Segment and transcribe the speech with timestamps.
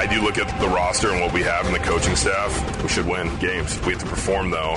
[0.00, 2.50] I do look at the roster and what we have and the coaching staff.
[2.82, 3.78] We should win games.
[3.82, 4.74] We have to perform, though.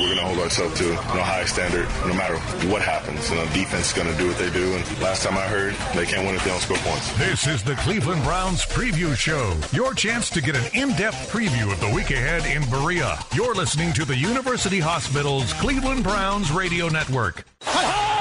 [0.00, 2.38] We're going to hold ourselves to a high standard no matter
[2.72, 3.28] what happens.
[3.28, 4.72] And the defense is going to do what they do.
[4.72, 7.12] And last time I heard, they can't win if they don't score points.
[7.18, 9.54] This is the Cleveland Browns Preview Show.
[9.76, 13.18] Your chance to get an in depth preview of the week ahead in Berea.
[13.34, 17.44] You're listening to the University Hospital's Cleveland Browns Radio Network.
[17.62, 18.11] Here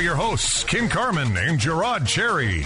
[0.00, 2.64] are your hosts, Ken Carman and Gerard Cherry.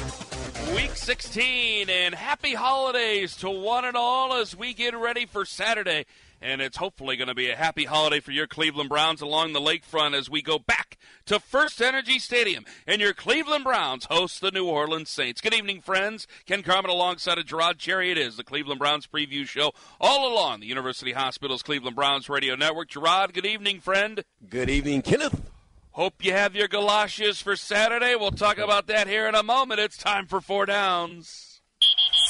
[0.72, 6.06] Week 16, and happy holidays to one and all as we get ready for Saturday.
[6.40, 9.60] And it's hopefully going to be a happy holiday for your Cleveland Browns along the
[9.60, 12.64] lakefront as we go back to First Energy Stadium.
[12.86, 15.40] And your Cleveland Browns host the New Orleans Saints.
[15.40, 16.28] Good evening, friends.
[16.46, 18.12] Ken Carman alongside of Gerard Cherry.
[18.12, 22.54] It is the Cleveland Browns preview show all along the University Hospital's Cleveland Browns radio
[22.54, 22.90] network.
[22.90, 24.22] Gerard, good evening, friend.
[24.48, 25.50] Good evening, Kenneth.
[25.94, 28.16] Hope you have your galoshes for Saturday.
[28.16, 29.78] We'll talk about that here in a moment.
[29.78, 31.60] It's time for four downs.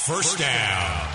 [0.03, 1.09] First down.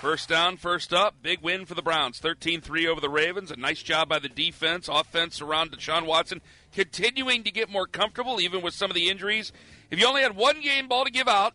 [0.00, 1.16] First down, first up.
[1.20, 2.20] Big win for the Browns.
[2.20, 3.50] 13 3 over the Ravens.
[3.50, 4.86] A nice job by the defense.
[4.86, 9.50] Offense around Deshaun Watson continuing to get more comfortable, even with some of the injuries.
[9.90, 11.54] If you only had one game ball to give out,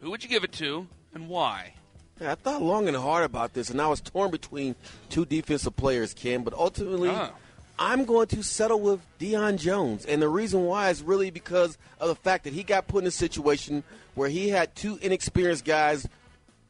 [0.00, 1.74] who would you give it to and why?
[2.18, 4.74] Yeah, I thought long and hard about this, and I was torn between
[5.10, 7.10] two defensive players, Ken, but ultimately.
[7.10, 7.32] Oh.
[7.78, 10.04] I'm going to settle with Deion Jones.
[10.06, 13.08] And the reason why is really because of the fact that he got put in
[13.08, 13.82] a situation
[14.14, 16.06] where he had two inexperienced guys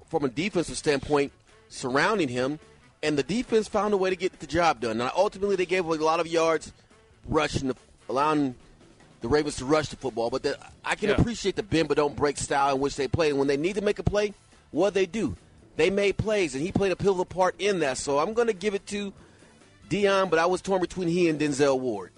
[0.09, 1.33] from a defensive standpoint
[1.69, 2.59] surrounding him,
[3.03, 4.99] and the defense found a way to get the job done.
[4.99, 6.73] Now, ultimately, they gave away a lot of yards
[7.27, 7.77] rushing, the,
[8.09, 8.55] allowing
[9.23, 10.31] the Ravens to rush the football.
[10.31, 11.17] But the, I can Yeah.
[11.17, 13.31] appreciate the bend but don't break style in which they play.
[13.31, 14.35] And when they need to make a play,
[14.71, 15.37] what they do?
[15.77, 17.97] They made plays, and he played a pivotal part in that.
[17.99, 19.13] So I'm going to give it to
[19.93, 22.13] Deion, but I was torn between he and Denzel Ward.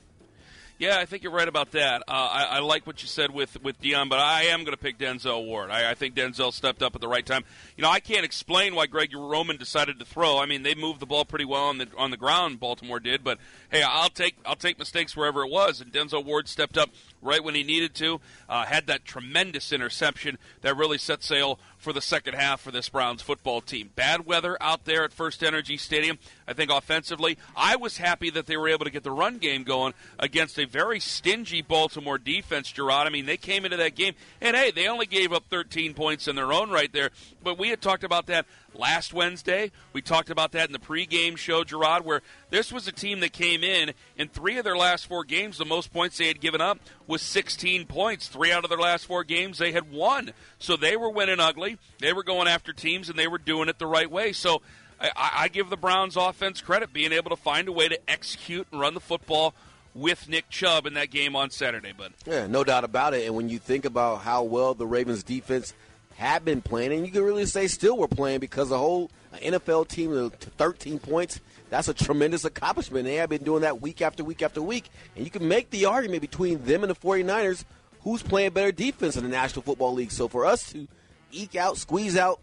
[0.77, 2.03] Yeah, I think you're right about that.
[2.09, 4.83] Uh, I, I like what you said with with Deion, but I am going to
[4.83, 5.71] pick Denzel Ward.
[5.71, 7.45] I, I think Denzel stepped up at the right time.
[7.77, 10.39] You know, I can't explain why Greg Roman decided to throw.
[10.39, 12.59] I mean, they moved the ball pretty well on the on the ground.
[12.59, 13.39] Baltimore did, but
[13.71, 15.81] hey, I'll take I'll take mistakes wherever it was.
[15.81, 16.91] And Denzel Ward stepped up
[17.23, 18.21] right when he needed to.
[18.49, 22.89] Uh, had that tremendous interception that really set sail for the second half for this
[22.89, 23.91] Browns football team.
[23.95, 26.19] Bad weather out there at First Energy Stadium.
[26.49, 29.65] I think offensively, I was happy that they were able to get the run game
[29.65, 33.07] going against a very stingy Baltimore defense, Gerard.
[33.07, 36.27] I mean, they came into that game, and hey, they only gave up 13 points
[36.27, 37.11] in their own right there.
[37.43, 39.71] But we had talked about that last Wednesday.
[39.93, 43.33] We talked about that in the pregame show, Gerard, where this was a team that
[43.33, 45.59] came in in three of their last four games.
[45.59, 48.29] The most points they had given up was 16 points.
[48.29, 50.33] Three out of their last four games they had won.
[50.59, 51.79] So they were winning ugly.
[51.99, 54.33] They were going after teams, and they were doing it the right way.
[54.33, 54.63] So
[55.01, 58.67] I, I give the Browns offense credit being able to find a way to execute
[58.71, 59.55] and run the football
[59.95, 61.93] with Nick Chubb in that game on Saturday.
[61.97, 63.27] But Yeah, no doubt about it.
[63.27, 65.73] And when you think about how well the Ravens defense
[66.17, 69.89] had been playing, and you can really say still we're playing because the whole NFL
[69.89, 73.05] team to 13 points, that's a tremendous accomplishment.
[73.05, 74.91] They have been doing that week after week after week.
[75.17, 77.65] And you can make the argument between them and the 49ers
[78.03, 80.13] who's playing better defense in the National Football League.
[80.13, 80.87] So for us to
[81.33, 82.41] eke out, squeeze out,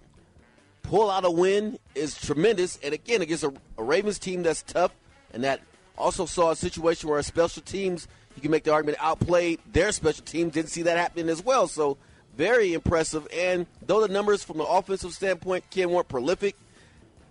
[0.83, 2.77] pull out a win is tremendous.
[2.83, 4.91] And again, against a, a Ravens team that's tough
[5.33, 5.61] and that
[5.97, 9.91] also saw a situation where our special teams, you can make the argument, outplayed their
[9.91, 10.53] special teams.
[10.53, 11.67] Didn't see that happening as well.
[11.67, 11.97] So
[12.35, 13.27] very impressive.
[13.33, 16.55] And though the numbers from the offensive standpoint, Ken, weren't prolific,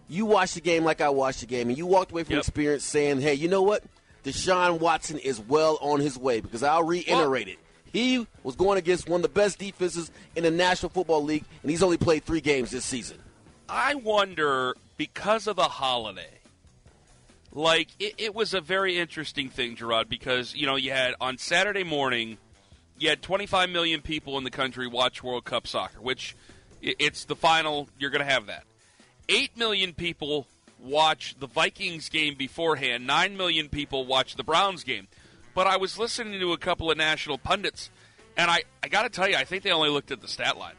[0.09, 2.41] you watched the game like I watched the game, and you walked away from Yep.
[2.41, 3.83] experience saying, hey, you know what?
[4.25, 7.59] Deshaun Watson is well on his way because I'll reiterate it.
[7.93, 11.71] He was going against one of the best defenses in the National Football League, and
[11.71, 13.19] he's only played three games this season.
[13.69, 16.29] I wonder because of the holiday.
[17.53, 21.37] Like it, it was a very interesting thing, Gerard, because you know you had on
[21.39, 22.39] Saturday morning,
[23.01, 26.37] you had 25 million people in the country watch World Cup soccer, which
[26.83, 27.89] it's the final.
[27.99, 28.65] You're going to have that.
[29.29, 30.47] Eight million people
[30.79, 33.07] watch the Vikings game beforehand.
[33.07, 35.09] Nine million people watch the Browns game.
[35.55, 37.91] But I was listening to a couple of national pundits,
[38.37, 40.59] and I, I got to tell you, I think they only looked at the stat
[40.59, 40.75] line.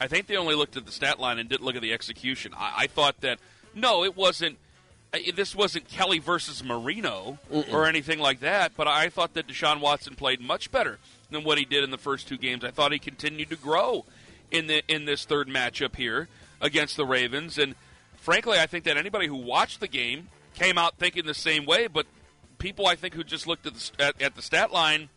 [0.00, 2.52] I think they only looked at the stat line and didn't look at the execution.
[2.56, 3.38] I, I thought that
[3.74, 4.56] no, it wasn't.
[5.34, 7.38] This wasn't Kelly versus Marino
[7.72, 8.72] or anything like that.
[8.76, 10.98] But I thought that Deshaun Watson played much better
[11.30, 12.64] than what he did in the first two games.
[12.64, 14.04] I thought he continued to grow
[14.50, 16.28] in the in this third matchup here
[16.60, 17.58] against the Ravens.
[17.58, 17.74] And
[18.16, 21.86] frankly, I think that anybody who watched the game came out thinking the same way.
[21.86, 22.06] But
[22.58, 25.08] people, I think, who just looked at the at, at the stat line,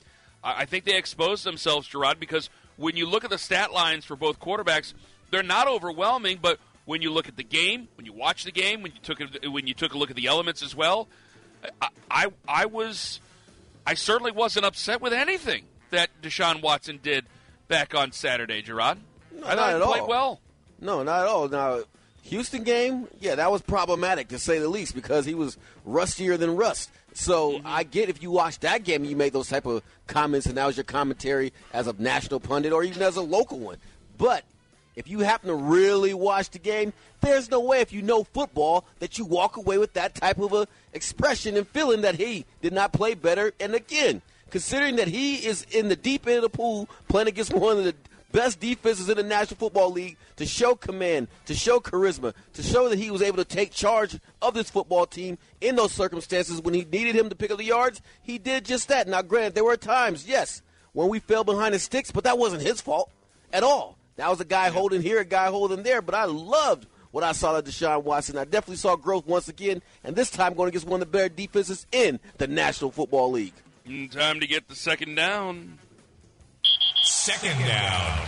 [0.43, 4.05] I, I think they exposed themselves, Gerard, because when you look at the stat lines
[4.05, 4.93] for both quarterbacks,
[5.29, 8.81] they're not overwhelming, but when you look at the game, when you watch the game,
[8.81, 11.07] when you took a, when you took a look at the elements as well,
[11.81, 13.21] I, I, I was
[13.87, 17.25] I certainly wasn't upset with anything that Deshaun Watson did
[17.67, 18.97] back on Saturday, Gerard.
[19.33, 20.07] No, I not thought at he played all.
[20.07, 20.39] well.
[20.79, 21.47] No, not at all.
[21.47, 21.81] Now,
[22.23, 26.55] Houston game, yeah, that was problematic to say the least because he was rustier than
[26.55, 26.89] rust.
[27.13, 27.67] So Mm-hmm.
[27.67, 30.65] I get if you watch that game you make those type of comments and that
[30.65, 33.77] was your commentary as a national pundit or even as a local one.
[34.17, 34.43] But
[34.95, 38.85] if you happen to really watch the game, there's no way if you know football
[38.99, 42.71] that you walk away with that type of a expression and feeling that he did
[42.73, 43.51] not play better.
[43.59, 44.21] And again,
[44.51, 47.83] considering that he is in the deep end of the pool playing against one of
[47.83, 47.95] the
[48.31, 52.89] best defenses in the National Football League to show command, to show charisma, to show
[52.89, 56.73] that he was able to take charge of this football team in those circumstances when
[56.73, 58.01] he needed him to pick up the yards.
[58.21, 59.07] He did just that.
[59.07, 60.61] Now, granted, there were times, yes,
[60.93, 63.09] when we fell behind the sticks, but that wasn't his fault
[63.51, 63.97] at all.
[64.17, 66.01] That was a guy holding here, a guy holding there.
[66.01, 68.37] But I loved what I saw of Deshaun Watson.
[68.37, 71.29] I definitely saw growth once again, and this time going against one of the better
[71.33, 73.53] defenses in the National Football League.
[73.85, 75.79] Time to get the second down.
[77.03, 78.27] Second down.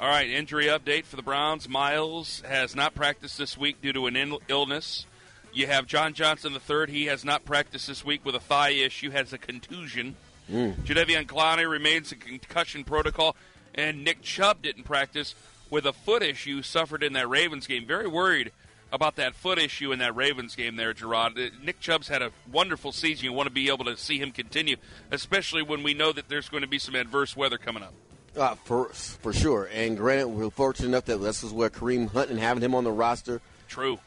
[0.00, 1.68] All right, injury update for the Browns.
[1.68, 5.06] Myles has not practiced this week due to an in- illness.
[5.52, 6.86] You have John Johnson III.
[6.88, 10.14] He has not practiced this week with a thigh issue, has a contusion.
[10.50, 10.74] Mm.
[10.84, 13.34] Jadeveon Clowney remains in concussion protocol,
[13.74, 15.34] and Nick Chubb didn't practice
[15.70, 17.84] with a foot issue suffered in that Ravens game.
[17.84, 18.52] Very worried
[18.92, 21.38] about that foot issue in that Ravens game there, Gerard.
[21.38, 23.24] Uh, Nick Chubb's had a wonderful season.
[23.24, 24.76] You want to be able to see him continue,
[25.10, 27.92] especially when we know that there's going to be some adverse weather coming up.
[28.36, 29.68] Uh, for for sure.
[29.72, 32.84] And granted, we're fortunate enough that this is where Kareem Hunt and having him on
[32.84, 33.98] the roster True.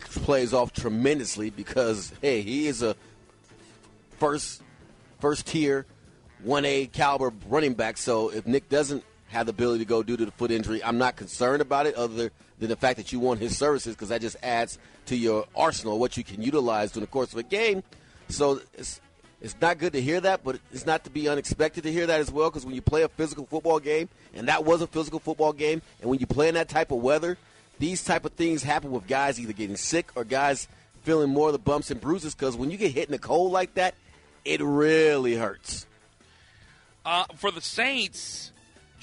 [0.00, 2.96] plays off tremendously because hey, he is a
[4.18, 4.62] first
[5.20, 5.86] first tier,
[6.42, 7.96] one A caliber running back.
[7.96, 10.98] So if Nick doesn't have the ability to go due to the foot injury, I'm
[10.98, 11.94] not concerned about it.
[11.94, 15.46] Other than the fact that you want his services because that just adds to your
[15.54, 17.82] arsenal what you can utilize during the course of a game.
[18.28, 19.00] So it's
[19.40, 22.20] it's not good to hear that, but it's not to be unexpected to hear that
[22.20, 22.50] as well.
[22.50, 25.82] Because when you play a physical football game, and that was a physical football game,
[26.00, 27.36] and when you play in that type of weather,
[27.78, 30.68] these type of things happen with guys either getting sick or guys
[31.02, 32.34] feeling more of the bumps and bruises.
[32.34, 33.94] Because when you get hit in the cold like that,
[34.44, 35.86] it really hurts.
[37.04, 38.50] Uh, for the Saints,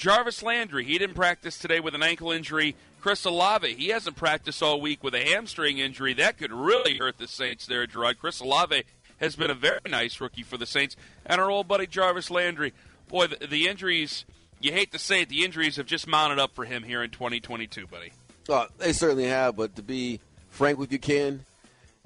[0.03, 2.75] Jarvis Landry, he didn't practice today with an ankle injury.
[3.00, 6.13] Chris Olave, he hasn't practiced all week with a hamstring injury.
[6.13, 8.19] That could really hurt the Saints there, Gerard.
[8.19, 8.83] Chris Olave
[9.21, 10.97] has been a very nice rookie for the Saints.
[11.25, 12.73] And our old buddy Jarvis Landry,
[13.07, 14.25] boy, the, the injuries,
[14.59, 17.09] you hate to say it, the injuries have just mounted up for him here in
[17.09, 18.11] 2022, buddy.
[18.50, 20.19] Uh, they certainly have, but to be
[20.50, 21.45] frank with you, Ken,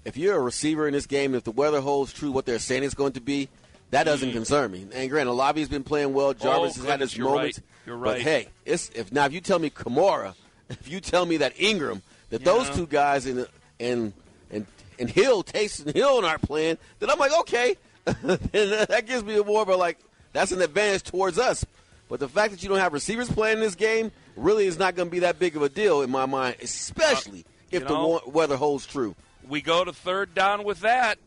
[0.05, 2.83] if you're a receiver in this game, if the weather holds true what they're saying
[2.83, 3.49] it's going to be,
[3.91, 4.33] that doesn't mm.
[4.33, 4.85] concern me.
[4.93, 6.27] And granted, Olave's been playing well.
[6.27, 7.59] Oh, Jarvis has had his you're moments.
[7.59, 7.67] right.
[7.85, 8.13] You're right.
[8.15, 10.33] But hey, it's if now if you tell me Kamara,
[10.69, 13.45] if you tell me that Ingram, that those two guys in
[13.79, 14.13] and
[14.51, 14.65] and
[14.99, 17.75] and Hill, and Hill aren't playing, then I'm like, okay,
[18.05, 19.99] then that gives me a more of a like
[20.33, 21.65] that's an advantage towards us.
[22.09, 24.95] But the fact that you don't have receivers playing in this game really is not
[24.95, 28.21] going to be that big of a deal in my mind, especially if you the
[28.27, 29.15] weather holds true.
[29.47, 31.19] We go to third down with that.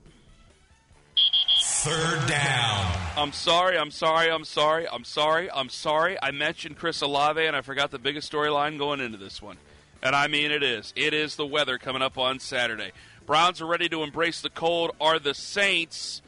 [1.82, 2.94] Third down.
[3.16, 6.18] I'm sorry, I'm sorry, I'm sorry, I'm sorry, I'm sorry.
[6.22, 9.56] I mentioned Chris Olave and I forgot the biggest storyline going into this one.
[10.02, 10.92] And I mean it is.
[10.94, 12.92] It is the weather coming up on Saturday.
[13.24, 14.90] Browns are ready to embrace the cold.
[15.00, 16.20] Are the Saints?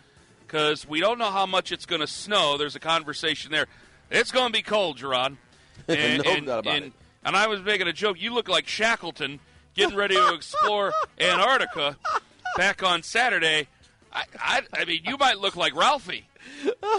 [0.47, 2.57] Because we don't know how much it's going to snow.
[2.57, 3.67] There's a conversation there.
[4.11, 5.37] It's going to be cold, Gerard.
[5.87, 6.93] And, No and, doubt about and, it.
[7.27, 8.19] and I was making a joke.
[8.19, 9.39] You look like Shackleton
[9.75, 11.99] getting ready to explore Antarctica
[12.57, 13.69] back on Saturday.
[14.13, 16.27] I, I, I mean, you might look like Ralphie.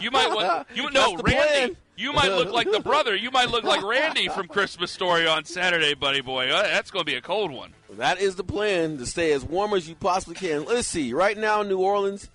[0.01, 1.37] You might want you no That's the Randy.
[1.73, 1.77] plan.
[1.95, 3.15] You might look like the brother.
[3.15, 6.49] You might look like Randy from Christmas Story on Saturday, buddy boy.
[6.49, 7.73] Uh, That's going to be a cold one.
[7.97, 10.65] That is the plan to stay as warm as you possibly can.
[10.65, 11.13] Let's see.
[11.13, 12.29] Right now, New Orleans,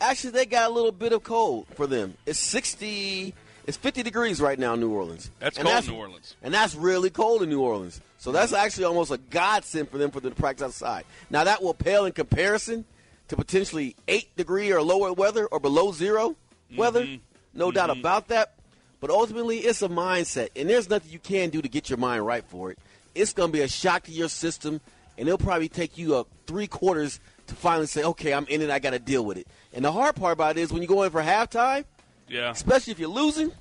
[0.00, 2.14] actually, they got a little bit of cold for them.
[2.24, 3.34] It's 60,
[3.66, 5.28] it's 50 degrees right now in New Orleans.
[5.40, 6.36] That's And cold in New Orleans.
[6.42, 8.00] And that's really cold in New Orleans.
[8.18, 11.04] So that's actually almost a godsend for them for them to practice outside.
[11.30, 12.84] Now, that will pale in comparison
[13.30, 16.36] to potentially 8 degree or lower weather or below 0
[16.76, 17.06] weather.
[17.54, 18.54] No doubt about that.
[19.00, 22.26] But ultimately, it's a mindset, and there's nothing you can do to get your mind
[22.26, 22.78] right for it.
[23.14, 24.80] It's going to be a shock to your system,
[25.16, 28.68] and it'll probably take you uh, three quarters to finally say, "Okay, I'm in it.
[28.70, 30.88] I got to deal with it." And the hard part about it is when you
[30.88, 31.84] go in for halftime,
[32.28, 32.50] Yeah.
[32.50, 33.52] especially if you're losing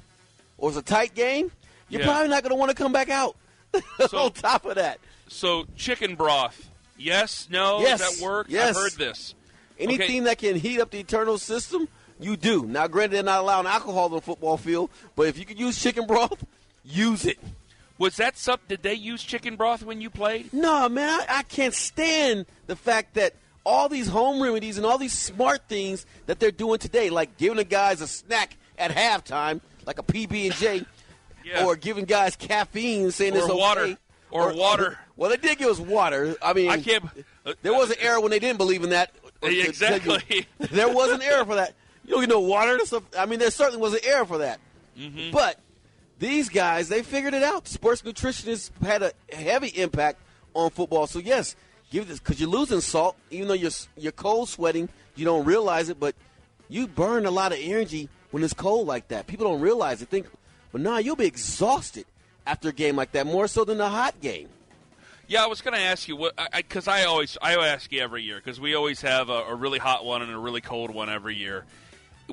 [0.58, 1.52] or it's a tight game,
[1.88, 2.08] you're Yeah.
[2.08, 3.36] probably not going to want to come back out.
[4.10, 5.00] So- On top of that,
[5.30, 8.48] So chicken broth Yes, no, Yes, does that work?
[8.50, 8.70] yes.
[8.70, 9.34] I've heard this.
[9.80, 10.20] Anything Okay.
[10.22, 11.88] that can heat up the eternal system,
[12.20, 12.66] you do.
[12.66, 15.82] Now, granted, they're not allowing alcohol on the football field, but if you can use
[15.82, 16.44] chicken broth,
[16.84, 17.40] use it.
[17.98, 18.60] Was that some?
[18.68, 20.54] Did they use chicken broth when you played?
[20.54, 23.34] No, man, I, I can't stand the fact that
[23.66, 27.58] all these home remedies and all these smart things that they're doing today, like giving
[27.58, 30.86] the guys a snack at halftime, like a PB and J,
[31.44, 31.66] Yeah.
[31.66, 33.58] or giving guys caffeine, saying Or it's okay.
[33.60, 33.98] water.
[34.32, 34.98] Or water.
[35.18, 36.36] Well, they did give us water.
[36.42, 37.04] I mean, I can't.
[37.46, 39.12] uh, There was an era when they didn't believe in that.
[39.42, 40.48] Exactly.
[40.60, 41.74] there was an error for that.
[42.06, 42.80] You don't get no water.
[42.86, 43.04] stuff.
[43.18, 44.60] I mean, there certainly was an error for that.
[44.98, 45.32] Mm-hmm.
[45.32, 45.60] But
[46.18, 47.68] these guys, they figured it out.
[47.68, 50.20] Sports nutritionists had a heavy impact
[50.54, 51.08] on football.
[51.08, 51.56] So yes,
[51.92, 54.90] give this because you're losing salt, even though you're you're cold sweating.
[55.16, 56.16] You don't realize it, but
[56.68, 59.28] you burn a lot of energy when it's cold like that.
[59.28, 60.10] People don't realize it.
[60.10, 60.28] Think,
[60.72, 62.06] but nah, you'll be exhausted
[62.46, 64.50] after a game like that, more so than a hot game.
[65.30, 68.24] Yeah, I was going to ask you what because I, always I ask you every
[68.24, 71.08] year because we always have a, a really hot one and a really cold one
[71.08, 71.66] every year.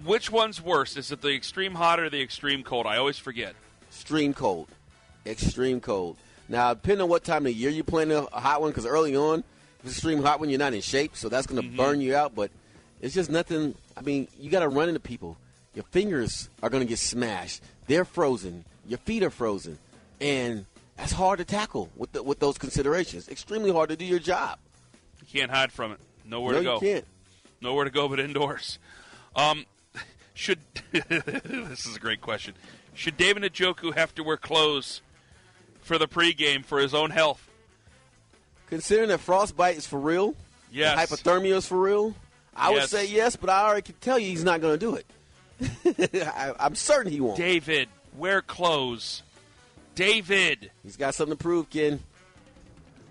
[0.03, 0.97] Which one's worse?
[0.97, 2.87] Is it the extreme hot or the extreme cold?
[2.87, 3.55] I always forget.
[3.91, 4.69] Extreme cold.
[5.27, 6.17] Extreme cold.
[6.49, 9.41] Now, depending on what time of year you're playing a hot one, because early on,
[9.81, 11.77] if it's extreme hot one, you're not in shape, so that's going to mm-hmm.
[11.77, 12.35] burn you out.
[12.35, 12.51] But
[13.03, 13.75] it's just nothing.
[13.95, 15.37] I mean, you got to run into people.
[15.75, 17.63] Your fingers are going to get smashed.
[17.89, 18.65] They're frozen.
[18.89, 19.79] Your feet are frozen,
[20.19, 20.65] and
[20.97, 23.29] that's hard to tackle with the, with those considerations.
[23.29, 24.59] Extremely hard to do your job.
[25.21, 25.99] You can't hide from it.
[26.25, 26.75] Nowhere no, to go.
[26.75, 27.05] you can't.
[27.61, 28.79] Nowhere to go but indoors.
[29.35, 29.67] Um,
[30.35, 30.61] should
[30.93, 32.55] this is a great question.
[32.95, 35.03] Should David Njoku have to wear clothes
[35.83, 37.49] for the pregame for his own health?
[38.69, 40.35] Considering that frostbite is for real,
[40.73, 40.99] Yes.
[40.99, 42.15] hypothermia is for real,
[42.55, 44.95] I would say yes, but I already can tell you he's not going to do
[44.97, 45.07] it.
[46.27, 47.37] I, I'm certain he won't.
[47.37, 49.23] David, wear clothes.
[49.97, 52.01] David, He's got something to prove, Ken.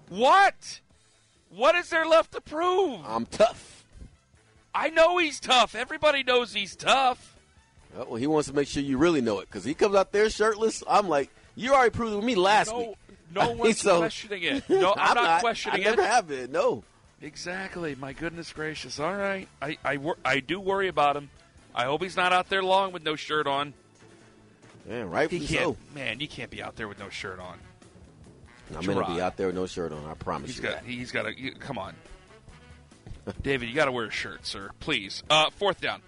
[0.09, 0.79] what?
[1.49, 3.01] What is there left to prove?
[3.05, 3.83] I'm tough.
[4.73, 5.73] I know he's tough.
[5.75, 7.35] Everybody knows he's tough.
[7.97, 10.11] Oh, well, he wants to make sure you really know it because he comes out
[10.11, 10.83] there shirtless.
[10.87, 12.95] I'm like, you already proved it with me last No, week.
[13.33, 14.69] no one's so- questioning it.
[14.69, 15.87] No, I'm, not, questioning it.
[15.87, 16.07] I never it.
[16.07, 16.51] have been.
[16.51, 16.83] No.
[17.21, 17.95] Exactly.
[17.95, 18.99] My goodness gracious.
[18.99, 19.47] All right.
[19.61, 21.29] I I, wor- I do worry about him.
[21.73, 23.73] I hope he's not out there long with no shirt on.
[24.87, 25.77] Yeah, He rightfully so.
[25.93, 27.57] Man, you can't be out there with no shirt on.
[28.75, 30.05] I'm going to be out there with no shirt on.
[30.05, 30.71] I promise He's you got.
[30.73, 30.85] that.
[30.85, 31.51] He's got to.
[31.59, 31.95] Come on,
[33.43, 33.69] David.
[33.69, 34.71] You got to wear a shirt, sir.
[34.79, 35.23] Please.
[35.29, 36.01] Uh, fourth down.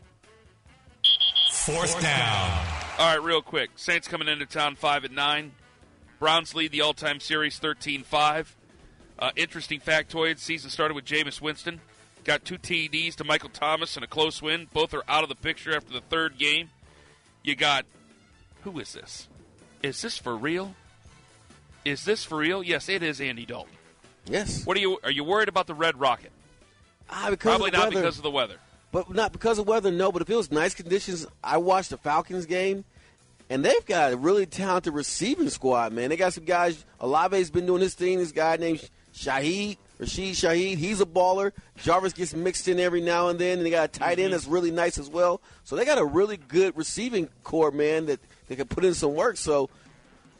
[1.51, 2.65] Fourth down.
[2.97, 3.71] All right, real quick.
[3.75, 5.51] Saints coming into town five and nine.
[6.19, 8.47] Browns lead the all-time series 13-5.
[9.19, 11.79] Uh, interesting factoid: season started with Jameis Winston,
[12.23, 14.67] got two TDs to Michael Thomas and a close win.
[14.73, 16.69] Both are out of the picture after the third game.
[17.43, 17.85] You got
[18.71, 19.27] who is this?
[19.81, 20.75] Is this for real?
[21.85, 22.61] Is this for real?
[22.61, 23.73] Yes, it is Andy Dalton.
[24.25, 24.65] Yes.
[24.65, 24.99] What are you?
[25.03, 26.31] Are you worried about the Red Rocket?
[27.09, 28.01] Ah, because Probably not weather.
[28.01, 28.57] because of the weather.
[28.91, 30.11] But not because of weather, no.
[30.11, 32.83] But if it was nice conditions, I watched the Falcons game,
[33.49, 36.09] and they've got a really talented receiving squad, man.
[36.09, 36.83] They got some guys.
[36.99, 38.17] Olave's been doing his thing.
[38.17, 41.53] This guy named Shaheed, Rashid Shaheed, he's a baller.
[41.77, 44.45] Jarvis gets mixed in every now and then, and they got a tight end that's
[44.47, 45.41] really nice as well.
[45.63, 49.13] So they got a really good receiving corps, man, that they can put in some
[49.13, 49.37] work.
[49.37, 49.69] So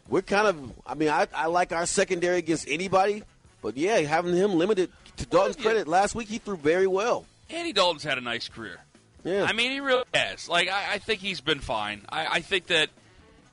[0.10, 3.24] we're kind of, I mean, I, I like our secondary against anybody,
[3.62, 5.64] but yeah, having him limited, to Dalton's yeah.
[5.64, 7.26] credit, last week he threw very well.
[7.50, 8.78] Andy Dalton's had a nice career.
[9.24, 9.44] Yeah.
[9.44, 10.48] I mean, he really has.
[10.48, 12.02] Like, I, I think he's been fine.
[12.08, 12.90] I, I think that,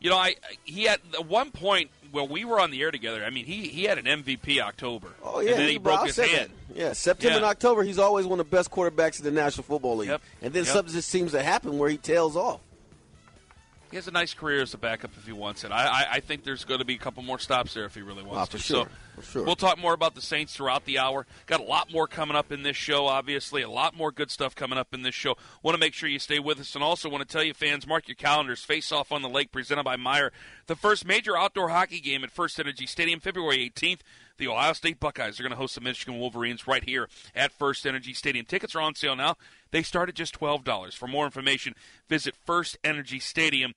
[0.00, 3.24] you know, I he had at one point when we were on the air together.
[3.24, 5.08] I mean, he he had an MVP October.
[5.22, 6.50] Oh yeah, and then he he's- broke his hand.
[6.74, 9.98] Yeah, September and October, he's always one of the best quarterbacks in the National Football
[9.98, 10.10] League.
[10.10, 10.22] Yep.
[10.42, 10.72] And then Yep.
[10.72, 12.60] something just seems to happen where he tails off.
[13.94, 15.70] He has a nice career as a backup if he wants it.
[15.70, 18.02] I, I, I think there's going to be a couple more stops there if he
[18.02, 18.58] really wants Ah, for to.
[18.58, 18.84] sure.
[18.86, 18.90] So
[19.22, 19.44] sure.
[19.44, 21.26] we'll talk more about the Saints throughout the hour.
[21.46, 23.62] Got a lot more coming up in this show, obviously.
[23.62, 25.36] A lot more good stuff coming up in this show.
[25.62, 26.74] Want to make sure you stay with us.
[26.74, 28.64] And also want to tell you, fans, mark your calendars.
[28.64, 30.32] Face Off on the Lake presented by Meyer.
[30.66, 34.00] The first major outdoor hockey game at First Energy Stadium, February 18th.
[34.36, 37.86] The Ohio State Buckeyes are going to host the Michigan Wolverines right here at First
[37.86, 38.44] Energy Stadium.
[38.44, 39.36] Tickets are on sale now.
[39.70, 40.94] They start at just $12.
[40.94, 41.74] For more information,
[42.08, 43.74] visit firstenergystadium.com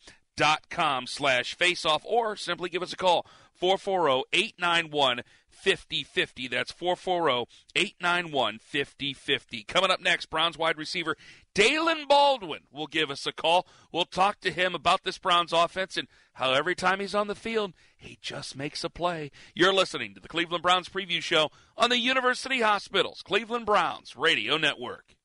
[1.08, 3.25] slash faceoff or simply give us a call
[3.62, 6.50] 440-891-5050.
[6.50, 9.67] That's 440-891-5050.
[9.67, 11.17] Coming up next, Browns wide receiver
[11.56, 13.65] Daylen Baldwin will give us a call.
[13.91, 17.34] We'll talk to him about this Browns offense and how every time he's on the
[17.34, 19.32] field, he just makes a play.
[19.56, 24.58] You're listening to the Cleveland Browns preview show on the University Hospitals Cleveland Browns Radio
[24.58, 25.16] Network.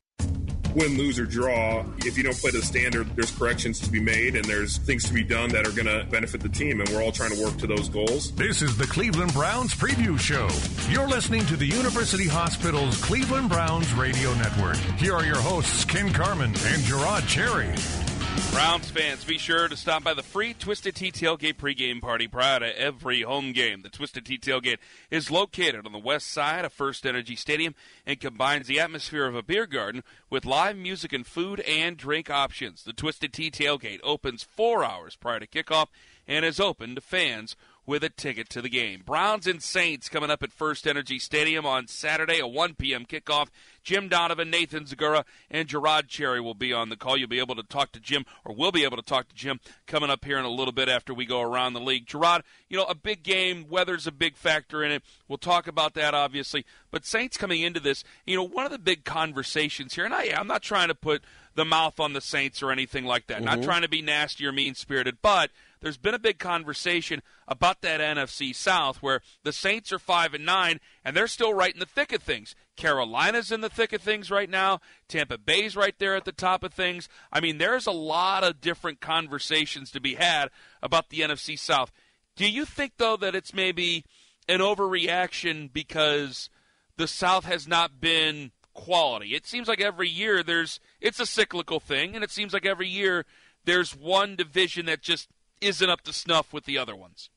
[0.75, 1.85] Win, lose, or draw.
[1.99, 5.05] If you don't play to the standard, there's corrections to be made and there's things
[5.05, 7.43] to be done that are going to benefit the team, and we're all trying to
[7.43, 8.33] work to those goals.
[8.33, 10.49] This is the Cleveland Browns Preview Show.
[10.91, 14.76] You're listening to the University Hospital's Cleveland Browns Radio Network.
[14.99, 17.73] Here are your hosts, Ken Carman and Gerard Cherry.
[18.52, 22.60] Browns fans, be sure to stop by the free Twisted Tea Tailgate pregame party prior
[22.60, 23.80] to every home game.
[23.82, 24.78] The Twisted Tea Tailgate
[25.10, 27.74] is located on the west side of First Energy Stadium
[28.06, 32.30] and combines the atmosphere of a beer garden with live music and food and drink
[32.30, 32.84] options.
[32.84, 35.88] The Twisted Tea Tailgate opens four hours prior to kickoff
[36.28, 39.02] and is open to fans with a ticket to the game.
[39.04, 43.04] Browns and Saints coming up at First Energy Stadium on Saturday, a 1 p.m.
[43.04, 43.48] kickoff.
[43.82, 47.16] Jim Donovan, Nathan Zegura, and Gerard Cherry will be on the call.
[47.16, 49.58] You'll be able to talk to Jim, or we'll be able to talk to Jim
[49.86, 52.06] coming up here in a little bit after we go around the league.
[52.06, 55.02] Gerard, you know, a big game, weather's a big factor in it.
[55.26, 56.64] We'll talk about that, obviously.
[56.92, 60.32] But Saints coming into this, you know, one of the big conversations here, and I,
[60.36, 61.22] I'm not trying to put
[61.56, 63.46] the mouth on the Saints or anything like that, mm-hmm.
[63.46, 65.50] not trying to be nasty or mean spirited, but–
[65.82, 70.46] there's been a big conversation about that NFC South where the Saints are 5 and
[70.46, 72.54] 9 and they're still right in the thick of things.
[72.76, 74.80] Carolina's in the thick of things right now.
[75.08, 77.08] Tampa Bay's right there at the top of things.
[77.32, 80.50] I mean, there's a lot of different conversations to be had
[80.82, 81.90] about the NFC South.
[82.36, 84.04] Do you think though that it's maybe
[84.48, 86.48] an overreaction because
[86.96, 89.34] the South has not been quality?
[89.34, 92.88] It seems like every year there's it's a cyclical thing and it seems like every
[92.88, 93.26] year
[93.64, 95.28] there's one division that just
[95.62, 97.31] isn't up to snuff with the other ones?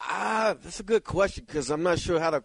[0.00, 2.44] Ah, that's a good question because I'm not sure how to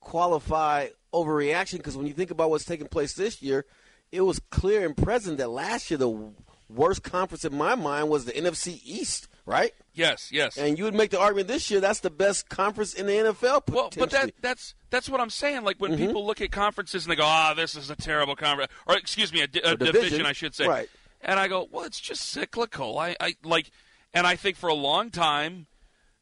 [0.00, 1.78] qualify overreaction.
[1.78, 3.64] Because when you think about what's taking place this year,
[4.12, 6.32] it was clear and present that last year the
[6.68, 9.72] worst conference in my mind was the NFC East, right?
[9.94, 10.56] Yes, yes.
[10.56, 13.68] And you would make the argument this year that's the best conference in the NFL.
[13.72, 15.64] Well, but that that's that's what I'm saying.
[15.64, 16.06] Like when mm-hmm.
[16.06, 18.96] people look at conferences and they go, "Ah, oh, this is a terrible conference," or
[18.96, 20.66] excuse me, a, a, a division, division, I should say.
[20.66, 20.88] Right.
[21.22, 23.70] And I go, "Well, it's just cyclical." I, I like
[24.16, 25.66] and I think for a long time,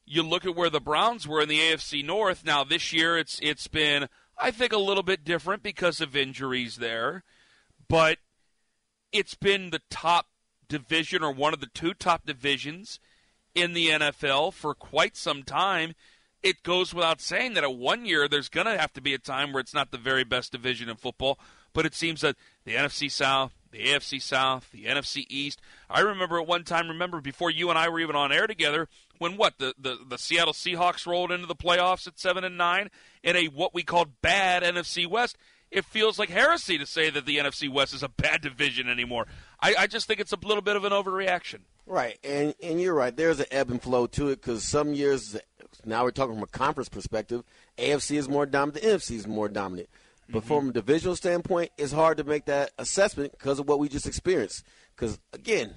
[0.04, 2.44] you look at where the Browns were in the AFC North.
[2.44, 6.78] Now this year, it's it's been I think a little bit different because of injuries
[6.78, 7.22] there,
[7.88, 8.18] but
[9.12, 10.26] it's been the top
[10.68, 12.98] division or one of the two top divisions
[13.54, 15.94] in the NFL for quite some time.
[16.42, 19.18] It goes without saying that at one year there's going to have to be a
[19.18, 21.38] time where it's not the very best division in football,
[21.72, 25.60] but it seems that the NFC South, the AFC South, the NFC East.
[25.90, 28.88] I remember at one time, remember before you and I were even on air together,
[29.18, 32.90] when what the, the, the Seattle Seahawks rolled into the playoffs at seven and nine
[33.22, 35.36] in a what we called bad NFC West.
[35.70, 39.26] It feels like heresy to say that the NFC West is a bad division anymore.
[39.60, 41.60] I, I just think it's a little bit of an overreaction.
[41.86, 43.14] Right, and and you're right.
[43.14, 45.36] There's an ebb and flow to it because some years,
[45.84, 47.42] now we're talking from a conference perspective,
[47.76, 49.88] AFC is more dominant, the NFC is more dominant.
[50.28, 50.48] But mm-hmm.
[50.48, 54.06] from a divisional standpoint, it's hard to make that assessment because of what we just
[54.06, 54.64] experienced.
[54.94, 55.74] Because again,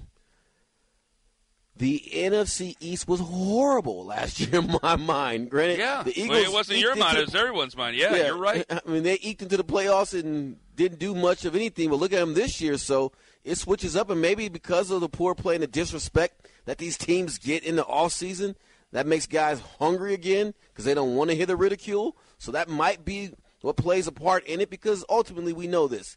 [1.78, 5.50] the NFC East was horrible last year in my mind.
[5.50, 6.30] Granted, yeah, the Eagles.
[6.30, 7.96] Well, it wasn't your mind; it was everyone's mind.
[7.96, 8.64] Yeah, yeah, you're right.
[8.70, 11.90] I mean, they eked into the playoffs and didn't do much of anything.
[11.90, 12.76] But look at them this year.
[12.78, 13.12] So
[13.44, 16.98] it switches up, and maybe because of the poor play and the disrespect that these
[16.98, 18.56] teams get in the off season,
[18.92, 22.16] that makes guys hungry again because they don't want to hear the ridicule.
[22.38, 23.30] So that might be
[23.62, 26.16] what plays a part in it because ultimately we know this.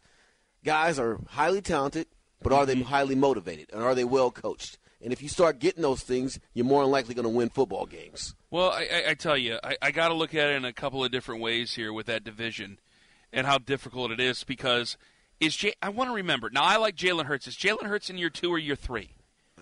[0.64, 2.06] Guys are highly talented,
[2.42, 2.84] but are they mm-hmm.
[2.84, 4.78] highly motivated and are they well coached?
[5.02, 7.86] And if you start getting those things, you're more than likely going to win football
[7.86, 8.36] games.
[8.50, 11.04] Well, I, I tell you, I, I got to look at it in a couple
[11.04, 12.78] of different ways here with that division
[13.32, 14.96] and how difficult it is because
[15.40, 16.50] is Jay, I want to remember.
[16.50, 17.48] Now, I like Jalen Hurts.
[17.48, 19.16] Is Jalen Hurts in year two or year three?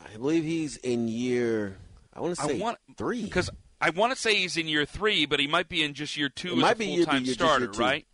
[0.04, 1.78] I believe he's in year.
[2.12, 3.48] I want to say I want, three because
[3.80, 6.28] I want to say he's in year three, but he might be in just year
[6.28, 8.06] two it as a full time starter, right?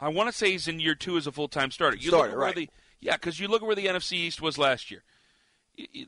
[0.00, 1.96] I want to say he's in year two as a full time starter.
[1.96, 2.54] You starter, right?
[2.54, 5.02] The, yeah, because you look at where the NFC East was last year.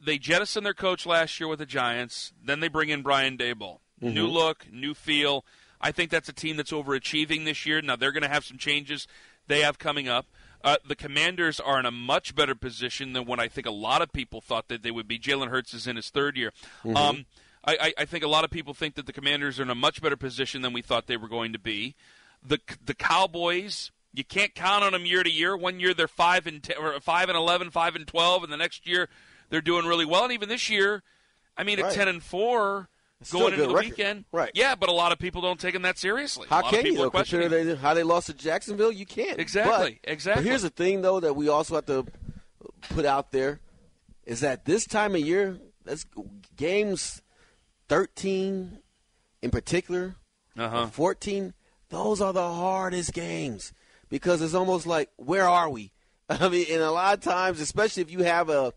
[0.04, 2.33] They jettisoned their coach last year with the Giants.
[2.42, 3.78] Then they bring in Brian Daboll.
[4.02, 4.14] Mm-hmm.
[4.14, 5.44] New look, new feel.
[5.80, 7.80] I think that's a team that's overachieving this year.
[7.80, 9.06] Now they're going to have some changes
[9.46, 10.26] they have coming up.
[10.62, 14.02] Uh, the Commanders are in a much better position than when I think a lot
[14.02, 15.18] of people thought that they would be.
[15.18, 16.52] Jalen Hurts is in his third year.
[16.85, 16.96] Mm-hmm.
[16.96, 17.26] Um,
[17.64, 20.01] I, I, think a lot of people think that the Commanders are in a much
[20.01, 21.94] better position than we thought they were going to be.
[22.42, 25.55] The the Cowboys, you can't count on them year to year.
[25.57, 28.57] One year they're five and 10, or five and 11, 5 and twelve, and the
[28.57, 29.11] next year
[29.51, 30.25] they're doing really well.
[30.25, 31.03] And even this year,
[31.57, 31.94] I mean, at right.
[31.94, 32.88] ten and four.
[33.20, 33.90] It's going into the record.
[33.90, 34.51] weekend, right?
[34.55, 36.46] Yeah, but a lot of people don't take them that seriously.
[36.49, 38.90] How can you though, consider they, how they lost to Jacksonville?
[38.90, 40.42] You can't exactly, but, exactly.
[40.42, 42.07] But here's the thing, though, that we also have to
[42.88, 43.61] put out there
[44.25, 46.07] is that this time of year, that's
[46.57, 47.20] games
[47.90, 48.79] 13
[49.42, 50.14] in particular,
[50.57, 50.87] uh-huh.
[50.87, 51.53] 14,
[51.88, 53.72] those are the hardest games
[54.09, 55.90] because it's almost like, where are we?
[56.29, 58.72] I mean, and a lot of times, especially if you have a,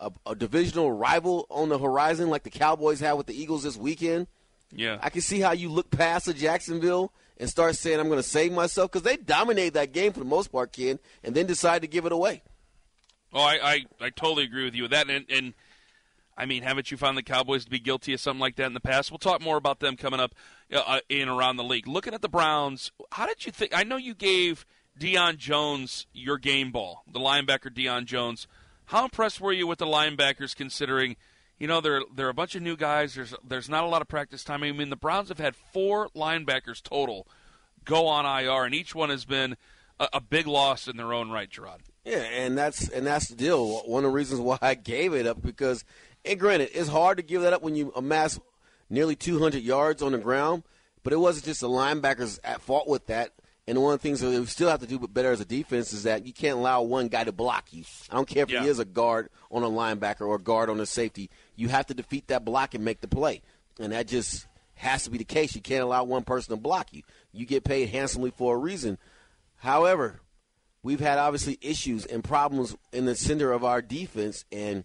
[0.00, 3.76] a, a divisional rival on the horizon, like the Cowboys have with the Eagles this
[3.76, 4.26] weekend.
[4.72, 8.18] Yeah, I can see how you look past the Jacksonville and start saying, "I'm going
[8.18, 11.46] to save myself," because they dominated that game for the most part, Ken, and then
[11.46, 12.42] decide to give it away.
[13.32, 15.08] Oh, I, I, I totally agree with you with that.
[15.08, 15.54] And, and
[16.36, 18.74] I mean, haven't you found the Cowboys to be guilty of something like that in
[18.74, 19.10] the past?
[19.10, 20.34] We'll talk more about them coming up
[20.72, 21.86] uh, in around the league.
[21.86, 23.76] Looking at the Browns, how did you think?
[23.76, 24.66] I know you gave
[24.98, 28.46] Deion Jones your game ball, the linebacker Deion Jones.
[28.86, 31.16] How impressed were you with the linebackers, considering?
[31.58, 33.14] You know, they're they're a bunch of new guys.
[33.14, 34.62] There's there's not a lot of practice time.
[34.62, 37.26] I mean, the Browns have had four linebackers total
[37.86, 39.56] go on IR, and each one has been
[39.98, 41.80] a, a big loss in their own right, Gerard.
[42.04, 43.78] Yeah, and that's and that's the deal.
[43.86, 45.84] One of the reasons why I gave it up because,
[46.26, 48.40] and granted, it's hard to give that up when you amass
[48.90, 50.62] nearly 200 yards on the ground.
[51.02, 53.32] But it wasn't just the linebackers at fault with that.
[53.68, 55.92] And one of the things that we still have to do better as a defense
[55.92, 57.84] is that you can't allow one guy to block you.
[58.10, 58.62] I don't care if yeah.
[58.62, 61.30] he is a guard on a linebacker or a guard on a safety.
[61.56, 63.42] You have to defeat that block and make the play.
[63.80, 65.54] And that just has to be the case.
[65.54, 67.02] You can't allow one person to block you.
[67.32, 68.98] You get paid handsomely for a reason.
[69.56, 70.20] However,
[70.82, 74.44] we've had obviously issues and problems in the center of our defense.
[74.52, 74.84] And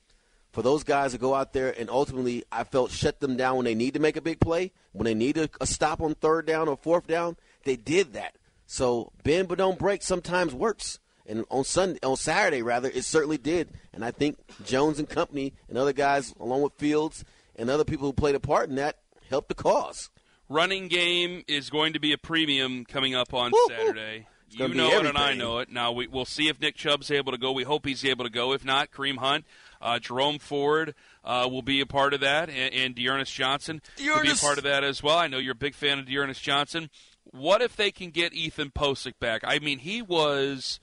[0.51, 3.65] for those guys to go out there and ultimately, I felt shut them down when
[3.65, 6.45] they need to make a big play, when they need a, a stop on third
[6.45, 8.35] down or fourth down, they did that.
[8.65, 10.99] So bend but don't break sometimes works.
[11.25, 13.69] And on Sunday, on Saturday rather, it certainly did.
[13.93, 17.23] And I think Jones and company and other guys, along with Fields
[17.55, 18.97] and other people who played a part in that,
[19.29, 20.09] helped the cause.
[20.49, 23.67] Running game is going to be a premium coming up on Woo-hoo.
[23.69, 25.69] Saturday you know it, and I know it.
[25.69, 27.51] Now we, will see if Nick Chubb's able to go.
[27.51, 28.53] We hope he's able to go.
[28.53, 29.45] If not, Kareem Hunt,
[29.81, 34.21] uh, Jerome Ford uh, will be a part of that, and, and D'Ernest Johnson will
[34.21, 35.17] be a part of that as well.
[35.17, 36.89] I know you're a big fan of D'Ernest Johnson.
[37.23, 39.41] What if they can get Ethan Pocic back?
[39.43, 40.79] I mean, he was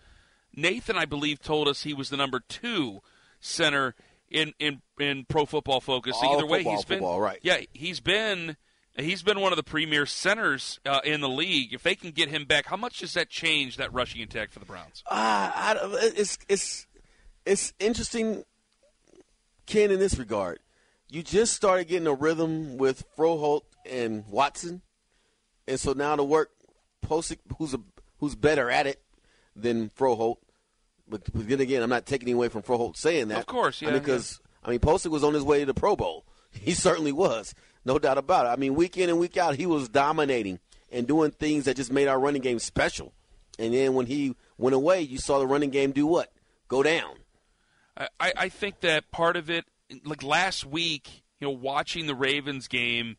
[0.54, 3.00] Nathan, I believe, told us he was the number two
[3.40, 3.94] center
[4.30, 6.16] in in in Pro Football Focus.
[6.22, 7.38] All Either way, football, he's been football, right.
[7.42, 8.56] yeah, he's been
[8.98, 11.72] He's been one of the premier centers uh, in the league.
[11.72, 14.58] If they can get him back, how much does that change that rushing attack for
[14.58, 15.04] the Browns?
[15.06, 15.14] Uh,
[15.54, 15.76] I,
[16.16, 16.86] it's it's
[17.46, 18.44] it's interesting,
[19.68, 19.90] Ken.
[19.90, 20.58] In this regard,
[21.08, 24.82] you just started getting a rhythm with Froholdt and Watson,
[25.66, 26.50] and so now to work
[27.06, 27.80] Pocic, who's a
[28.18, 29.00] who's better at it
[29.54, 30.38] than Froholdt.
[31.08, 33.38] But, but then again, I'm not taking away from Froholdt saying that.
[33.38, 33.88] Of course, yeah.
[33.88, 34.68] I mean, because yeah.
[34.68, 36.24] I mean, Pocic was on his way to the Pro Bowl.
[36.50, 37.54] He certainly was.
[37.84, 38.48] No doubt about it.
[38.48, 41.92] I mean, week in and week out, he was dominating and doing things that just
[41.92, 43.12] made our running game special.
[43.58, 46.32] And then when he went away, you saw the running game do what?
[46.66, 47.16] Go down.
[47.98, 49.64] I, I think that part of it,
[50.04, 53.16] like last week, you know, watching the Ravens game,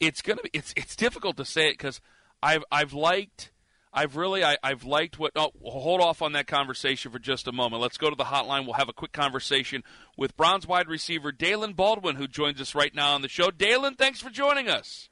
[0.00, 2.00] it's gonna be it's it's difficult to say it because
[2.42, 3.50] I've I've liked
[3.92, 5.32] I've really I, have liked what.
[5.34, 7.82] Oh, hold off on that conversation for just a moment.
[7.82, 8.64] Let's go to the hotline.
[8.64, 9.82] We'll have a quick conversation
[10.16, 13.50] with Browns wide receiver Daylen Baldwin, who joins us right now on the show.
[13.50, 15.08] Daylen, thanks for joining us.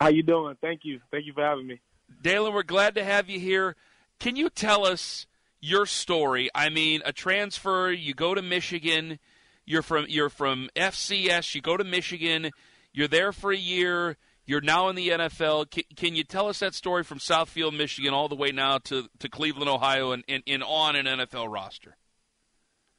[0.00, 0.56] How you doing?
[0.60, 1.00] Thank you.
[1.10, 1.80] Thank you for having me.
[2.22, 3.74] Daylen, we're glad to have you here.
[4.20, 5.26] Can you tell us
[5.60, 6.48] your story?
[6.54, 7.90] I mean, a transfer.
[7.90, 9.18] You go to Michigan.
[9.64, 11.54] You're from you're from FCS.
[11.54, 12.50] You go to Michigan.
[12.92, 14.16] You're there for a year
[14.48, 15.70] you're now in the NFL.
[15.70, 19.06] Can, can, you tell us that story from Southfield, Michigan, all the way now to,
[19.18, 21.96] to Cleveland, Ohio, and, and, and on an NFL roster?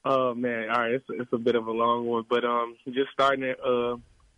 [0.05, 3.09] Oh man, all right, it's it's a bit of a long one, but um, just
[3.11, 3.97] starting at uh,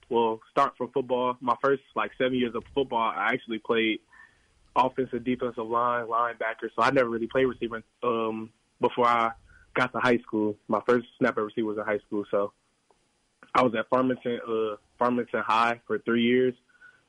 [0.09, 1.37] well, start from football.
[1.39, 3.99] My first like seven years of football, I actually played
[4.75, 6.69] offensive, defensive line, linebacker.
[6.75, 9.31] So I never really played receiver um before I
[9.73, 10.55] got to high school.
[10.67, 12.53] My first snap at receiver was in high school, so
[13.53, 16.53] I was at Farmington uh Farmington High for three years.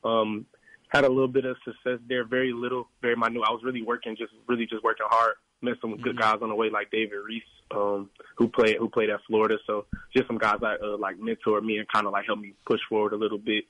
[0.04, 0.46] Um,
[0.88, 3.42] had a little bit of success there, very little, very minute.
[3.46, 5.34] I was really working, just really just working hard.
[5.62, 6.18] Met some good mm-hmm.
[6.18, 9.58] guys on the way, like David Reese, um, who played who played at Florida.
[9.66, 12.54] So just some guys that uh, like mentored me and kind of like helped me
[12.66, 13.64] push forward a little bit.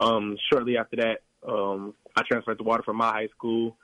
[0.00, 3.76] Um, shortly after that, um, I transferred to Waterford my high school.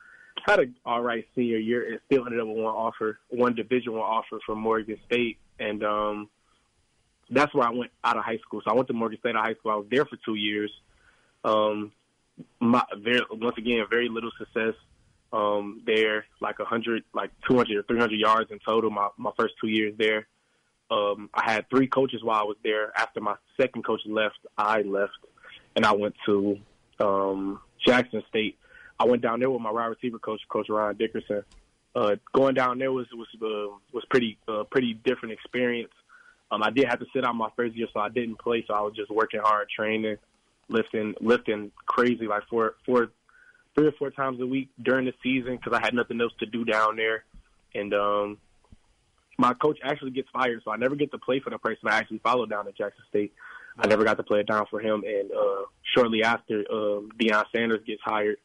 [0.47, 3.93] Had a all right senior year and still ended up with one offer, one Division
[3.93, 6.31] one offer from Morgan State, and um,
[7.31, 8.63] that's where I went out of high school.
[8.65, 9.73] So I went to Morgan State out of high school.
[9.73, 10.71] I was there for two years.
[11.45, 11.93] Um,
[12.59, 14.75] my, very, once again, very little success
[15.33, 18.91] um, there, like a hundred, like 200 or 300 yards in total.
[18.91, 20.27] My my first two years there.
[20.91, 22.93] Um, I had three coaches while I was there.
[22.97, 25.13] After my second coach left, I left,
[25.77, 26.59] and I went to
[26.99, 28.59] um, Jackson State.
[28.99, 31.43] I went down there with my wide receiver coach, Coach Ryan Dickerson.
[31.95, 35.93] Uh, going down there was was uh, was pretty uh, pretty different experience.
[36.51, 38.65] Um, I did have to sit out my first year, so I didn't play.
[38.67, 40.17] So I was just working hard, training,
[40.69, 43.11] lifting lifting crazy like four four
[43.75, 46.47] three or four times a week during the season because I had nothing else to
[46.47, 47.25] do down there,
[47.75, 48.39] and um,
[49.39, 51.97] my coach actually gets fired, so I never get to play for the person I
[51.97, 53.33] actually follow down at Jackson State.
[53.83, 55.65] I never got to play it down for him, and uh,
[55.95, 58.37] shortly after, um, Deion Sanders gets hired,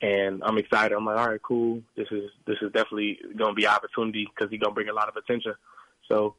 [0.00, 0.94] and I'm excited.
[0.96, 1.82] I'm like, all right, cool.
[1.96, 4.88] This is this is definitely going to be an opportunity because he's going to bring
[4.88, 5.54] a lot of attention.
[6.08, 6.34] So,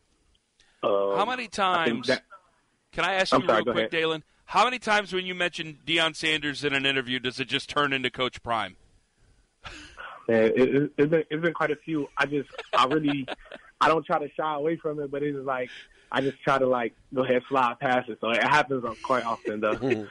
[0.83, 2.07] um, how many times?
[2.07, 2.23] that-
[2.91, 4.03] can I ask I'm you sorry, real quick, ahead.
[4.03, 4.23] Daylen?
[4.45, 7.93] How many times when you mention Deion Sanders in an interview does it just turn
[7.93, 8.75] into Coach Prime?
[10.27, 12.07] Man, it, it, it's been it's been quite a few.
[12.17, 13.25] I just I really
[13.79, 15.69] I don't try to shy away from it, but it's like
[16.11, 18.17] I just try to like go ahead slide past it.
[18.21, 19.75] So it happens quite often though.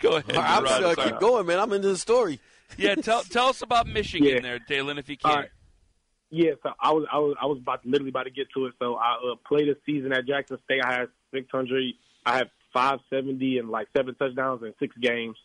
[0.00, 0.36] Go ahead.
[0.36, 1.10] I'm Rod, just gonna sorry.
[1.12, 1.58] keep going, man.
[1.58, 2.38] I'm into the story.
[2.76, 4.40] Yeah, tell tell us about Michigan Yeah.
[4.40, 5.30] there, Daylen, if you can.
[5.30, 5.48] All right.
[6.30, 8.74] Yeah, so I was I was I was about literally about to get to it.
[8.78, 10.80] So I uh, played a season at Jackson State.
[10.84, 11.82] I had 600.
[12.26, 15.36] I had 570 and like seven touchdowns in six games.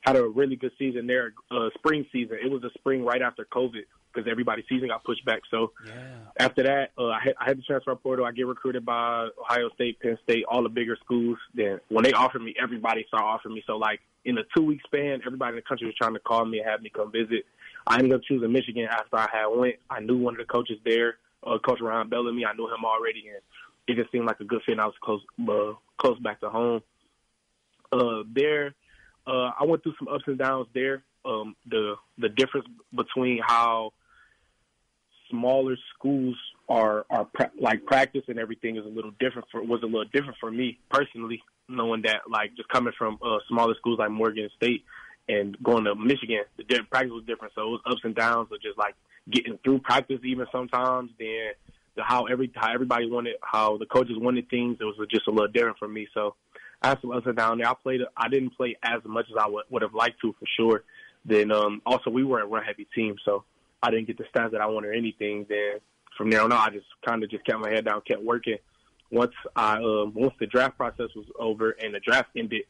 [0.00, 1.32] Had a really good season there.
[1.50, 2.38] Uh, spring season.
[2.42, 5.40] It was a spring right after COVID because everybody's season got pushed back.
[5.50, 5.92] So yeah.
[6.38, 8.24] after that, uh, I, had, I had the transfer portal.
[8.24, 11.38] I get recruited by Ohio State, Penn State, all the bigger schools.
[11.54, 13.64] Then when they offered me, everybody started offering me.
[13.66, 16.44] So like in a two week span, everybody in the country was trying to call
[16.44, 17.44] me and have me come visit.
[17.86, 19.76] I ended up choosing Michigan after I had went.
[19.90, 22.46] I knew one of the coaches there, uh, Coach Ron Bellamy.
[22.46, 23.42] I knew him already, and
[23.86, 24.72] it just seemed like a good fit.
[24.72, 26.82] And I was close, uh, close back to home.
[27.92, 28.74] Uh, there,
[29.26, 31.02] uh, I went through some ups and downs there.
[31.24, 33.92] Um, the the difference between how
[35.30, 36.36] smaller schools
[36.68, 40.04] are are pra- like practice and everything is a little different for was a little
[40.12, 44.48] different for me personally, knowing that like just coming from uh, smaller schools like Morgan
[44.56, 44.84] State
[45.28, 47.54] and going to Michigan, the di- practice was different.
[47.54, 48.94] So it was ups and downs of just like
[49.30, 51.10] getting through practice even sometimes.
[51.18, 51.52] Then
[51.96, 55.30] the how every how everybody wanted, how the coaches wanted things, it was just a
[55.30, 56.08] little different for me.
[56.14, 56.34] So
[56.82, 57.70] I had some ups and downs there.
[57.70, 58.00] I played.
[58.16, 60.84] I didn't play as much as I would would have liked to for sure.
[61.24, 63.44] Then um, also we were a run heavy team, so
[63.84, 65.44] I didn't get the stats that I wanted or anything.
[65.46, 65.78] Then
[66.16, 68.56] from there on out, I just kind of just kept my head down, kept working.
[69.10, 72.62] Once I um, once the draft process was over and the draft ended,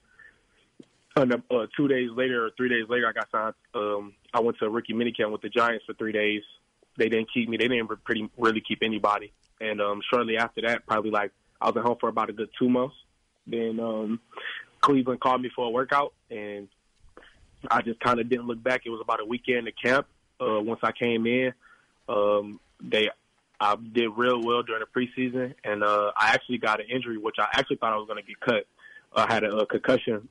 [1.14, 3.55] and uh, two days later or three days later, I got signed.
[3.74, 6.42] Um, I went to a rookie minicamp with the Giants for three days.
[6.98, 7.57] They didn't keep me.
[7.57, 9.33] They didn't pretty really keep anybody.
[9.61, 12.50] And um, shortly after that, probably like I was at home for about a good
[12.59, 12.96] two months.
[13.46, 14.20] Then um,
[14.81, 16.66] Cleveland called me for a workout, and
[17.70, 18.83] I just kind of didn't look back.
[18.85, 20.09] It was about a weekend at camp.
[20.40, 21.53] Uh, once I came in,
[22.09, 23.09] um, they
[23.61, 27.37] I did real well during the preseason, and uh, I actually got an injury, which
[27.38, 28.66] I actually thought I was going to get cut.
[29.14, 30.29] I had a, a concussion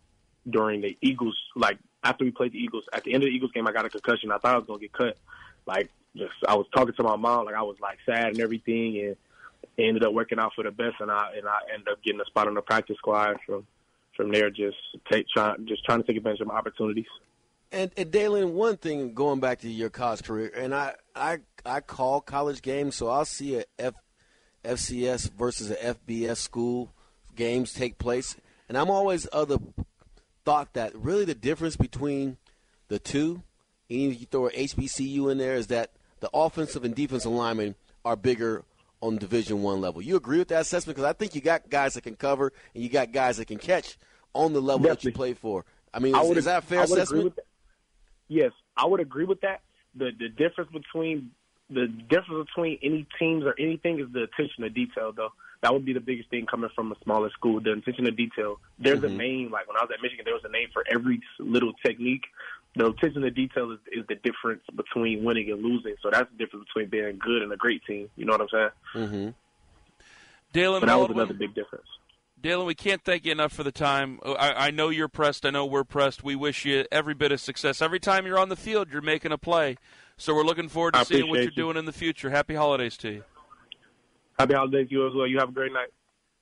[0.49, 1.37] during the Eagles.
[1.55, 3.85] Like after we played the Eagles, at the end of the Eagles game, I got
[3.85, 4.31] a concussion.
[4.31, 5.17] I thought I was going to get cut.
[5.65, 8.99] Like just I was talking to my mom, like I was like sad and everything,
[8.99, 9.15] and
[9.77, 12.21] it ended up working out for the best, and I and I ended up getting
[12.21, 13.65] a spot on the practice squad from
[14.15, 14.49] from there.
[14.49, 14.77] Just
[15.11, 17.07] take try, just trying to take advantage of my opportunities.
[17.73, 21.81] And, and Daylen, one thing going back to your college career, and I, I, I
[21.81, 23.95] call college games, so I'll see a F,
[24.63, 26.93] FCS versus a FBS school
[27.35, 28.37] games take place,
[28.69, 29.57] and I'm always of the
[30.45, 32.37] thought that really the difference between
[32.89, 33.41] the two,
[33.89, 37.73] even if you throw a HBCU in there, is that the offensive and defensive linemen
[38.05, 38.65] are bigger
[39.01, 39.99] on Division One level.
[39.99, 40.95] You agree with that assessment?
[40.95, 43.57] Because I think you got guys that can cover and you got guys that can
[43.57, 43.97] catch
[44.33, 45.65] on the level that you play for.
[45.91, 47.37] I mean, is, would, is that a fair I assessment?
[48.29, 48.43] With that.
[48.43, 49.61] Yes, I would agree with that.
[49.95, 51.31] The the difference between
[51.69, 55.31] the difference between any teams or anything is the attention to detail, though.
[55.61, 57.61] That would be the biggest thing coming from a smaller school.
[57.61, 58.59] The attention to detail.
[58.79, 59.05] There's Mm-hmm.
[59.05, 59.51] a name.
[59.51, 62.25] Like when I was at Michigan, there was a name for every little technique.
[62.75, 65.95] The attention to detail is, is the difference between winning and losing.
[66.01, 68.09] So that's the difference between being good and a great team.
[68.17, 68.69] You know what I'm saying?
[68.95, 69.29] Mm-hmm.
[70.53, 71.87] Daylen But that was another big difference.
[72.43, 74.19] Daylen, we can't thank you enough for the time.
[74.21, 75.45] Oh, I, I know you're pressed.
[75.45, 76.25] I know we're pressed.
[76.25, 77.81] We wish you every bit of success.
[77.81, 79.77] Every time you're on the field, you're making a play.
[80.17, 81.51] So we're looking forward to seeing what you're you.
[81.51, 82.29] doing in the future.
[82.29, 83.23] Happy holidays to you.
[84.37, 85.25] Happy holidays to you as well.
[85.25, 85.87] You have a great night.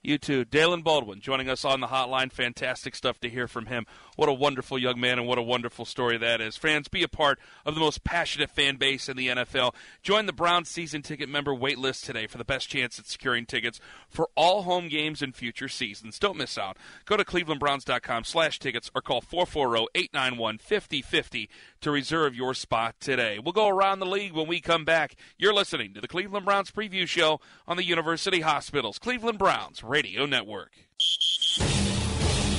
[0.02, 0.44] You too.
[0.44, 2.32] Daylen Baldwin joining us on the hotline.
[2.32, 3.86] Fantastic stuff to hear from him.
[4.16, 6.58] What a wonderful young man and what a wonderful story that is.
[6.58, 9.74] Fans, be a part of the most passionate fan base in the NFL.
[10.04, 13.46] Join the Browns season ticket member wait list today for the best chance at securing
[13.46, 16.20] tickets for all home games and future seasons.
[16.20, 16.78] Don't miss out.
[17.06, 21.48] Go to clevelandbrowns.com slash tickets or call 440-891-5050
[21.82, 23.40] to reserve your spot today.
[23.40, 25.16] We'll go around the league when we come back.
[25.38, 30.26] You're listening to the Cleveland Browns preview show on the University Hospitals Cleveland Browns Radio
[30.26, 30.72] Network.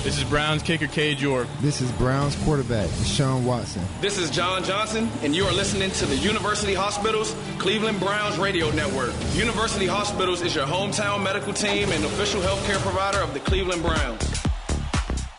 [0.02, 1.46] This is Browns kicker Cade York.
[1.60, 3.84] This is Browns quarterback Deshaun Watson.
[4.00, 8.72] This is John Johnson, and you are listening to the University Hospitals Cleveland Browns Radio
[8.72, 9.12] Network.
[9.34, 14.51] University Hospitals is your hometown medical team and official healthcare provider of the Cleveland Browns.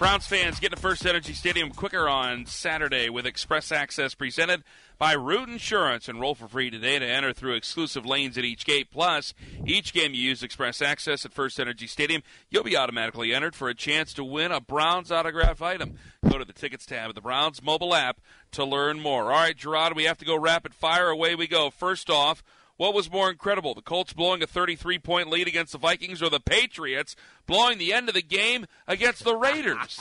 [0.04, 4.62] Browns fans get to First Energy Stadium quicker on Saturday with Express Access presented
[4.98, 6.10] by Root Insurance.
[6.10, 8.92] Enroll for free today to enter through exclusive lanes at each gate.
[8.92, 9.34] Plus,
[9.66, 13.70] each game you use Express Access at First Energy Stadium, you'll be automatically entered for
[13.70, 15.98] a chance to win a Browns autograph item.
[16.30, 18.20] Go to the tickets tab of the Browns mobile app
[18.52, 19.32] to learn more.
[19.32, 21.08] All right, Gerard, we have to go rapid fire.
[21.08, 21.70] Away we go.
[21.70, 22.44] First off,
[22.78, 26.30] what was more incredible, the Colts blowing a 33 point lead against the Vikings or
[26.30, 30.00] the Patriots blowing the end of the game against the Raiders?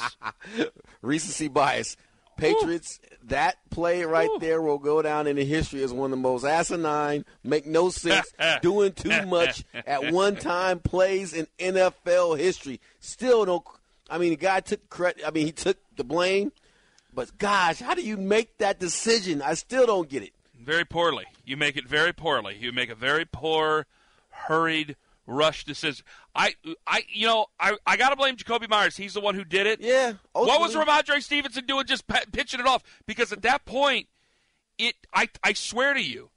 [1.02, 1.96] Recency bias.
[2.36, 3.16] Patriots, Ooh.
[3.28, 4.38] that play right Ooh.
[4.40, 7.90] there will go down in the history as one of the most asinine, make no
[7.90, 8.32] sense,
[8.62, 12.80] doing too much at one time plays in NFL history.
[13.00, 13.64] Still don't.
[14.08, 15.22] I mean, the guy took credit.
[15.26, 16.52] I mean, he took the blame.
[17.14, 19.42] But gosh, how do you make that decision?
[19.42, 20.32] I still don't get it.
[20.64, 21.24] Very poorly.
[21.44, 22.56] You make it very poorly.
[22.58, 23.86] You make a very poor,
[24.30, 24.96] hurried,
[25.26, 26.04] rush decision.
[26.34, 26.54] I,
[26.86, 28.96] I, you know, I, I got to blame Jakobi Meyers.
[28.96, 29.80] He's the one who did it.
[29.80, 30.14] Yeah.
[30.34, 30.60] Ultimately.
[30.60, 32.82] What was Rhamondre Stevenson doing, just p- pitching it off?
[33.06, 34.08] Because at that point,
[34.78, 36.30] it, I, I swear to you.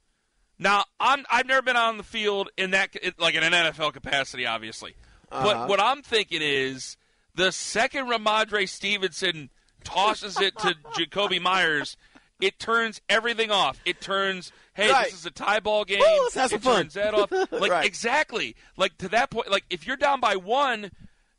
[0.58, 4.46] Now, I'm, I've never been on the field in that, like in an NFL capacity,
[4.46, 4.94] obviously.
[5.30, 5.44] Uh-huh.
[5.44, 6.96] But what I'm thinking is
[7.34, 9.50] the second Rhamondre Stevenson
[9.84, 11.96] tosses it to Jakobi Meyers
[12.40, 13.80] it turns everything off.
[13.84, 15.06] It turns, hey, right.
[15.06, 16.00] this is a tie ball game.
[16.00, 16.82] Well, let's have some it fun.
[16.82, 17.30] turns that off.
[17.52, 17.86] Like right.
[17.86, 18.56] exactly.
[18.76, 19.50] Like to that point.
[19.50, 20.90] Like if you're down by one,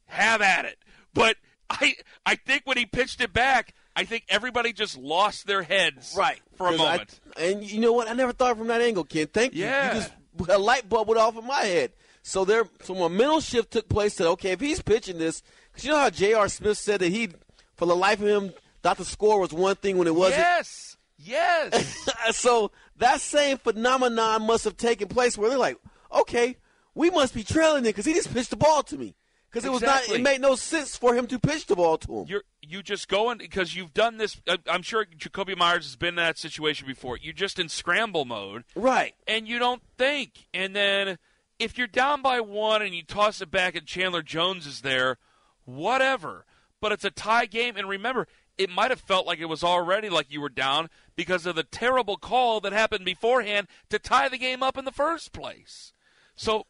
[0.06, 0.78] have at it.
[1.14, 1.38] But
[1.70, 6.16] I, I think when he pitched it back, I think everybody just lost their heads
[6.18, 7.20] right for a moment.
[7.36, 8.10] I, and you know what?
[8.10, 9.28] I never thought from that angle, Ken.
[9.28, 9.64] Thank you.
[9.64, 9.94] Yeah.
[9.94, 10.12] You just
[10.50, 11.92] a light bulb went off in my head.
[12.22, 14.16] So there, so a mental shift took place.
[14.16, 16.50] That okay, if he's pitching this, because you know how J.R.
[16.50, 17.30] Smith said that he,
[17.76, 20.40] for the life of him, thought the score was one thing when it wasn't.
[20.40, 20.87] Yes.
[21.18, 22.10] Yes.
[22.32, 25.78] so that same phenomenon must have taken place where they're like,
[26.14, 26.58] okay,
[26.94, 29.16] we must be trailing it because he just pitched the ball to me.
[29.50, 30.00] Because it exactly.
[30.00, 32.26] was not, it made no sense for him to pitch the ball to him.
[32.28, 34.42] You're you just going because you've done this.
[34.48, 37.18] Uh, I'm sure Jakobi Meyers has been in that situation before.
[37.18, 39.14] You're just in scramble mode, right?
[39.26, 40.48] And you don't think.
[40.54, 41.18] And then
[41.60, 45.18] if you're down by one and you toss it back and Chandler Jones is there,
[45.66, 46.46] whatever.
[46.80, 48.28] But it's a tie game, and remember,
[48.58, 51.64] it might have felt like it was already like you were down because of the
[51.64, 55.94] terrible call that happened beforehand to tie the game up in the first place.
[56.36, 56.66] So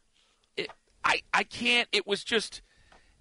[0.56, 0.70] it,
[1.04, 1.88] I I can't.
[1.92, 2.62] It was just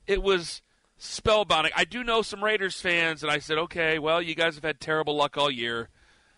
[0.05, 0.61] it was
[0.99, 1.71] spellbinding.
[1.75, 4.79] I do know some Raiders fans, and I said, okay, well, you guys have had
[4.79, 5.89] terrible luck all year.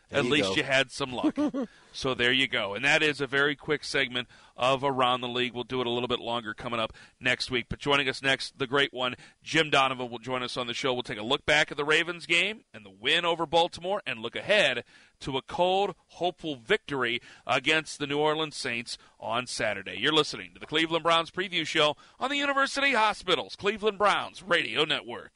[0.09, 0.55] There At you least go.
[0.55, 1.37] you had some luck.
[1.93, 2.73] so there you go.
[2.73, 5.53] And that is a very quick segment of Around the League.
[5.53, 7.67] We'll do it a little bit longer coming up next week.
[7.69, 10.93] But joining us next, the great one, Jim Donovan, will join us on the show.
[10.93, 14.19] We'll take a look back at the Ravens game and the win over Baltimore and
[14.19, 14.83] look ahead
[15.21, 19.97] to a cold, hopeful victory against the New Orleans Saints on Saturday.
[19.99, 24.85] You're listening to the Cleveland Browns preview show on the University Hospitals Cleveland Browns Radio
[24.85, 25.31] Network.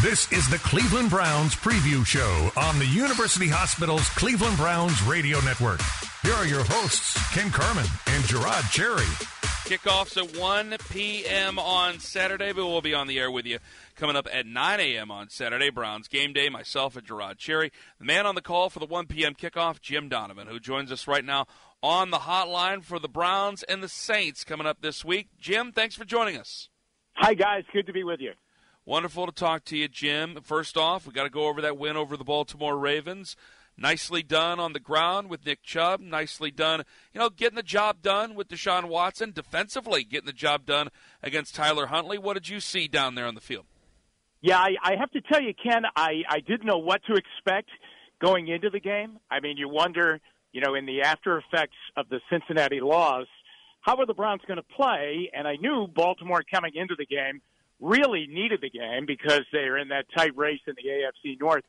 [0.00, 5.80] This is the Cleveland Browns preview show on the University Hospital's Cleveland Browns radio network.
[6.22, 9.02] Here are your hosts, Ken Carman and Jerod Cherry.
[9.66, 11.58] Kickoffs at 1 p.m.
[11.58, 13.58] on Saturday, but we'll be on the air with you
[13.96, 15.10] coming up at 9 a.m.
[15.10, 15.68] on Saturday.
[15.68, 17.72] Browns game day, myself and Jerod Cherry.
[17.98, 19.34] The man on the call for the 1 p.m.
[19.34, 21.46] kickoff, Jim Donovan, who joins us right now
[21.82, 25.30] on the hotline for the Browns and the Saints coming up this week.
[25.40, 26.68] Jim, thanks for joining us.
[27.14, 27.64] Hi, guys.
[27.72, 28.34] Good to be with you.
[28.88, 30.38] Wonderful to talk to you, Jim.
[30.42, 33.36] First off, we got to go over that win over the Baltimore Ravens.
[33.76, 36.00] Nicely done on the ground with Nick Chubb.
[36.00, 39.32] Nicely done, you know, getting the job done with Deshaun Watson.
[39.32, 40.88] Defensively, getting the job done
[41.22, 42.16] against Tyler Huntley.
[42.16, 43.66] What did you see down there on the field?
[44.40, 47.68] Yeah, I, I have to tell you, Ken, I, I didn't know what to expect
[48.22, 49.18] going into the game.
[49.30, 50.18] I mean, you wonder,
[50.52, 53.26] you know, in the after effects of the Cincinnati loss,
[53.82, 55.30] how are the Browns going to play?
[55.34, 57.42] And I knew Baltimore coming into the game
[57.80, 61.64] really needed the game because they're in that tight race in the AFC North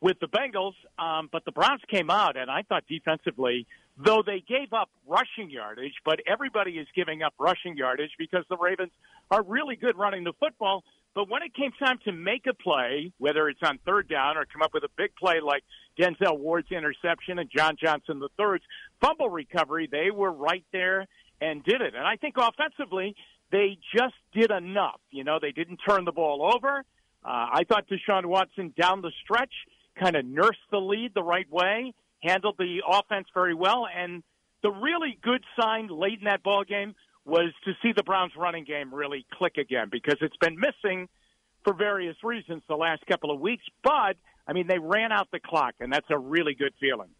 [0.00, 0.74] with the Bengals.
[0.98, 5.50] Um, but the Browns came out, and I thought defensively, though they gave up rushing
[5.50, 8.92] yardage, but everybody is giving up rushing yardage because the Ravens
[9.30, 10.84] are really good running the football.
[11.14, 14.44] But when it came time to make a play, whether it's on third down or
[14.44, 15.62] come up with a big play like
[15.98, 18.62] Denzel Ward's interception and John Johnson III's
[19.00, 21.06] fumble recovery, they were right there
[21.40, 21.94] and did it.
[21.94, 23.14] And I think offensively,
[23.50, 25.00] they just did enough.
[25.10, 26.78] You know, they didn't turn the ball over.
[27.24, 29.52] Uh, I thought Deshaun Watson down the stretch
[29.98, 34.22] kind of nursed the lead the right way, handled the offense very well, and
[34.62, 38.64] the really good sign late in that ball game was to see the Browns running
[38.64, 41.08] game really click again because it's been missing
[41.64, 43.64] for various reasons the last couple of weeks.
[43.82, 44.16] But
[44.46, 47.10] I mean, they ran out the clock, and that's a really good feeling.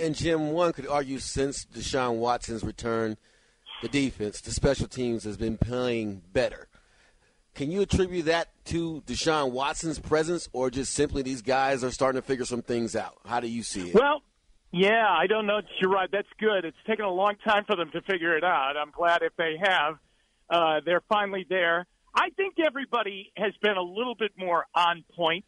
[0.00, 3.16] And Jim, one could argue since Deshaun Watson's return,
[3.82, 6.68] the defense, the special teams has been playing better.
[7.54, 12.20] Can you attribute that to Deshaun Watson's presence, or just simply these guys are starting
[12.20, 13.16] to figure some things out?
[13.26, 13.94] How do you see it?
[13.94, 14.22] Well,
[14.70, 15.60] yeah, I don't know.
[15.80, 16.08] You're right.
[16.10, 16.64] That's good.
[16.64, 18.76] It's taken a long time for them to figure it out.
[18.76, 19.98] I'm glad if they have,
[20.50, 21.86] uh, they're finally there.
[22.14, 25.44] I think everybody has been a little bit more on point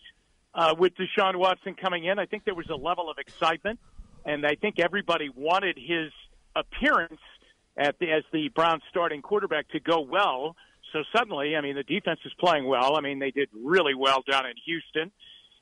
[0.55, 2.19] uh, with Deshaun Watson coming in.
[2.19, 3.79] I think there was a level of excitement,
[4.25, 6.13] and I think everybody wanted his
[6.57, 7.21] appearance
[7.77, 10.57] at the, as the Browns starting quarterback to go well.
[10.93, 12.97] So suddenly, I mean, the defense is playing well.
[12.97, 15.13] I mean, they did really well down in Houston.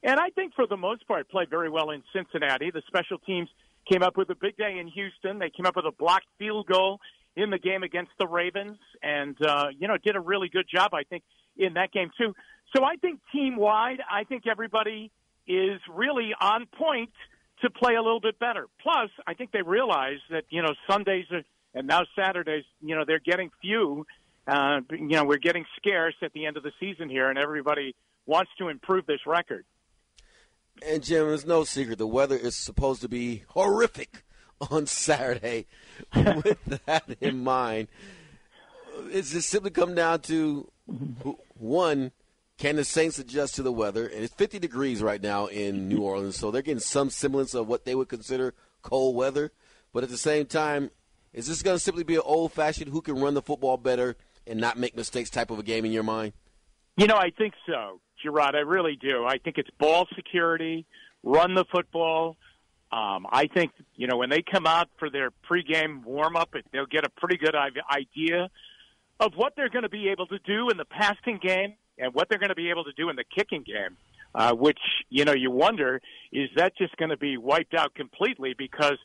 [0.03, 2.71] And I think for the most part, played very well in Cincinnati.
[2.71, 3.49] The special teams
[3.91, 5.39] came up with a big day in Houston.
[5.39, 7.01] They came up with a blocked field goal
[7.37, 10.93] in the game against the Ravens, and uh, you know did a really good job,
[10.93, 11.23] I think,
[11.57, 12.35] in that game too.
[12.77, 15.11] So I think team wide, I think everybody
[15.47, 17.11] is really on point
[17.63, 18.67] to play a little bit better.
[18.83, 21.43] Plus, I think they realize that you know Sundays are,
[21.75, 24.07] and now Saturdays, you know, they're getting few.
[24.47, 27.95] Uh, you know, we're getting scarce at the end of the season here, and everybody
[28.27, 29.65] wants to improve this record.
[30.87, 34.23] And Jim, it's no secret the weather is supposed to be horrific
[34.71, 35.67] on Saturday.
[36.15, 37.89] With that in mind,
[39.11, 40.71] it's just simply come down to
[41.59, 42.13] one:
[42.59, 44.07] can the Saints adjust to the weather?
[44.07, 47.69] And it's 50 degrees right now in New Orleans, so they're getting some semblance of
[47.69, 49.53] what they would consider cold weather.
[49.93, 50.91] But at the same time,
[51.33, 54.17] is this going to simply be an old-fashioned who can run the football better
[54.47, 56.33] and not make mistakes type of a game in your mind?
[56.97, 58.55] You know, I think so, Jerod.
[58.55, 59.25] I really do.
[59.25, 60.87] I think it's ball security,
[61.23, 62.37] run the football.
[62.91, 66.87] Um, I think you know when they come out for their pregame warm up, they'll
[66.87, 68.49] get a pretty good idea
[69.21, 72.29] of what they're going to be able to do in the passing game and what
[72.29, 73.97] they're going to be able to do in the kicking game.
[74.35, 76.01] Uh, which you know you wonder
[76.33, 78.99] is that just going to be wiped out completely because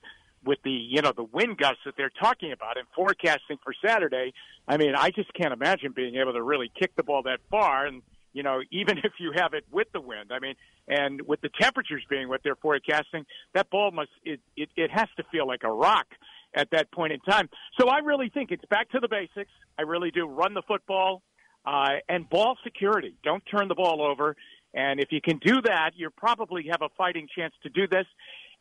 [0.45, 4.33] with the you know the wind gusts that they're talking about and forecasting for Saturday,
[4.67, 7.85] I mean I just can't imagine being able to really kick the ball that far
[7.85, 8.01] and
[8.33, 10.31] you know, even if you have it with the wind.
[10.31, 10.55] I mean,
[10.87, 15.07] and with the temperatures being what they're forecasting, that ball must it it, it has
[15.17, 16.07] to feel like a rock
[16.55, 17.49] at that point in time.
[17.79, 19.51] So I really think it's back to the basics.
[19.77, 21.23] I really do run the football
[21.65, 23.15] uh, and ball security.
[23.23, 24.35] Don't turn the ball over.
[24.73, 28.05] And if you can do that, you probably have a fighting chance to do this.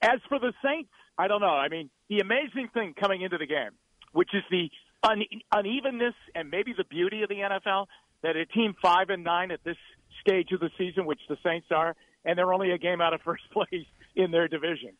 [0.01, 1.46] As for the Saints, I don't know.
[1.46, 3.70] I mean, the amazing thing coming into the game,
[4.12, 4.70] which is the
[5.02, 7.86] un- unevenness and maybe the beauty of the NFL,
[8.22, 9.76] that a team five and nine at this
[10.20, 11.94] stage of the season, which the Saints are,
[12.24, 14.92] and they're only a game out of first place in their division.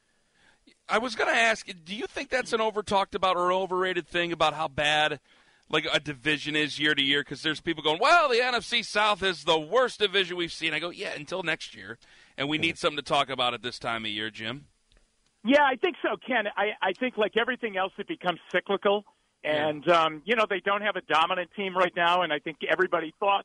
[0.89, 4.07] I was going to ask, do you think that's an over talked about or overrated
[4.07, 5.21] thing about how bad
[5.69, 7.21] like a division is year to year?
[7.21, 10.75] Because there's people going, well, the NFC South is the worst division we've seen.
[10.75, 11.99] I go, yeah, until next year,
[12.37, 14.67] and we need something to talk about at this time of year, Jim.
[15.45, 16.45] Yeah, I think so, Ken.
[16.57, 19.05] I, I think like everything else, it becomes cyclical.
[19.45, 22.59] And, um, you know, they don't have a dominant team right now, and I think
[22.71, 23.45] everybody thought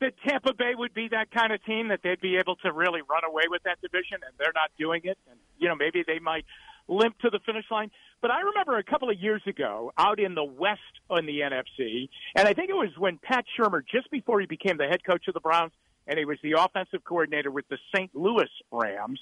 [0.00, 3.00] that Tampa Bay would be that kind of team that they'd be able to really
[3.08, 5.18] run away with that division, and they're not doing it.
[5.30, 6.46] And, you know, maybe they might
[6.88, 7.90] limp to the finish line.
[8.20, 12.08] But I remember a couple of years ago out in the West on the NFC,
[12.34, 15.28] and I think it was when Pat Shurmur, just before he became the head coach
[15.28, 15.72] of the Browns,
[16.10, 18.10] and he was the offensive coordinator with the St.
[18.14, 19.20] Louis Rams,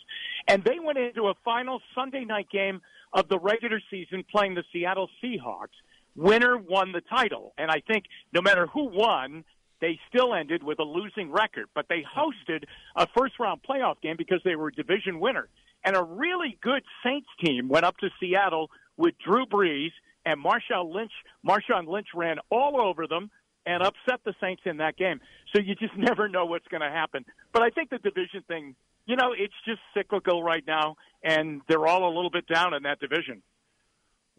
[0.49, 2.81] and they went into a final Sunday night game
[3.13, 5.77] of the regular season playing the Seattle Seahawks
[6.19, 7.55] winner won the title.
[7.57, 9.45] And I think no matter who won,
[9.81, 11.67] they still ended with a losing record.
[11.75, 12.65] But they hosted
[12.97, 15.49] a first round playoff game because they were division winner.
[15.85, 19.93] And a really good Saints team went up to Seattle with Drew Brees
[20.27, 21.13] and Marshawn Lynch.
[21.47, 23.31] Marshawn Lynch ran all over them
[23.69, 25.21] and upset the Saints in that game.
[25.55, 27.25] So you just never know what's going to happen.
[27.53, 28.75] But I think the division thing,
[29.07, 32.83] you know, it's just cyclical right now, and they're all a little bit down in
[32.85, 33.43] that division.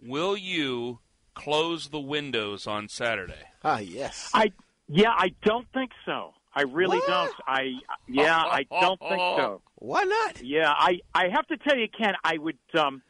[0.01, 0.99] Will you
[1.35, 3.45] close the windows on Saturday?
[3.63, 4.31] Ah, yes.
[4.33, 4.51] I
[4.87, 6.33] yeah, I don't think so.
[6.55, 7.07] I really what?
[7.07, 7.35] don't.
[7.45, 7.73] I
[8.07, 9.61] yeah, I don't think so.
[9.75, 10.41] Why not?
[10.41, 13.01] Yeah, I I have to tell you, Ken, I would um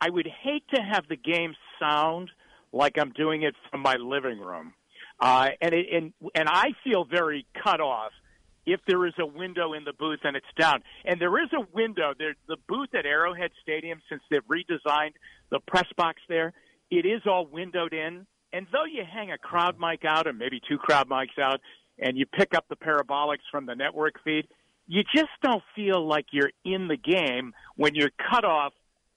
[0.00, 2.30] I would hate to have the game sound
[2.72, 4.72] like I'm doing it from my living room.
[5.20, 8.12] Uh and it, and and I feel very cut off
[8.66, 10.82] if there is a window in the booth and it's down.
[11.04, 12.14] And there is a window.
[12.16, 15.14] There the booth at Arrowhead Stadium since they've redesigned
[15.50, 16.52] the press box there
[16.90, 18.26] it is all windowed in.
[18.52, 21.60] And though you hang a crowd mic out or maybe two crowd mics out
[21.98, 24.46] and you pick up the parabolics from the network feed,
[24.86, 28.72] you just don't feel like you're in the game when you're cut off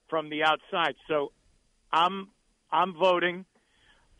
[0.08, 0.94] from the outside.
[1.08, 1.32] So
[1.92, 2.28] I'm
[2.72, 3.44] I'm voting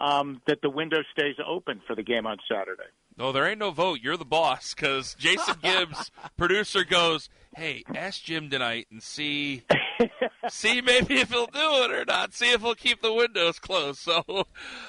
[0.01, 2.91] um, that the window stays open for the game on Saturday.
[3.17, 3.99] No, there ain't no vote.
[4.01, 9.65] You're the boss because Jason Gibbs, producer, goes, "Hey, ask Jim tonight and see,
[10.49, 12.33] see maybe if he'll do it or not.
[12.33, 14.23] See if he'll keep the windows closed." So,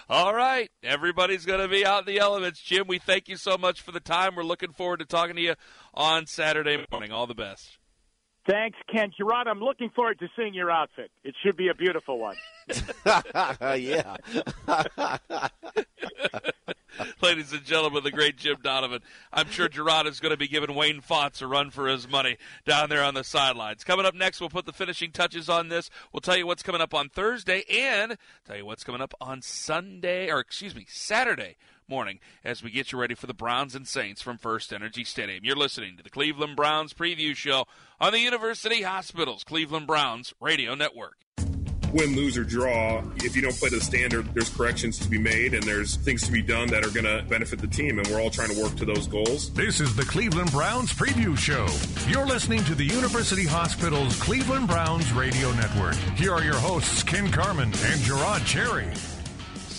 [0.10, 2.62] all right, everybody's going to be out in the elements.
[2.62, 4.36] Jim, we thank you so much for the time.
[4.36, 5.56] We're looking forward to talking to you
[5.96, 7.12] on Saturday morning.
[7.12, 7.79] All the best.
[8.50, 9.12] Thanks, Ken.
[9.12, 11.12] Jerod, I'm looking forward to seeing your outfit.
[11.24, 12.36] It should be a beautiful one.
[13.78, 14.16] yeah.
[17.22, 19.02] Ladies and gentlemen, the great Jim Donovan.
[19.32, 22.38] I'm sure Jerod is going to be giving Wayne Fonts a run for his money
[22.66, 23.84] down there on the sidelines.
[23.84, 25.92] Coming up next, we'll put the finishing touches on this.
[26.12, 29.44] We'll tell you what's coming up on Thursday and tell you what's coming up on
[29.44, 31.56] Sunday, or excuse me, Saturday
[31.90, 35.44] morning as we get you ready for the Browns and Saints from First Energy Stadium.
[35.44, 37.66] You're listening to the Cleveland Browns preview show
[38.00, 41.26] on the University Hospitals Cleveland Browns Radio Network
[41.94, 45.18] win, lose, or draw, if you don't play to the standard, there's corrections to be
[45.18, 48.08] made and there's things to be done that are going to benefit the team, and
[48.08, 49.52] we're all trying to work to those goals.
[49.54, 51.68] This is the Cleveland Browns Preview Show.
[52.10, 55.96] You're listening to the University Hospital's Cleveland Browns Radio Network.
[56.16, 58.88] Here are your hosts, Ken Carman and Jerod Cherry.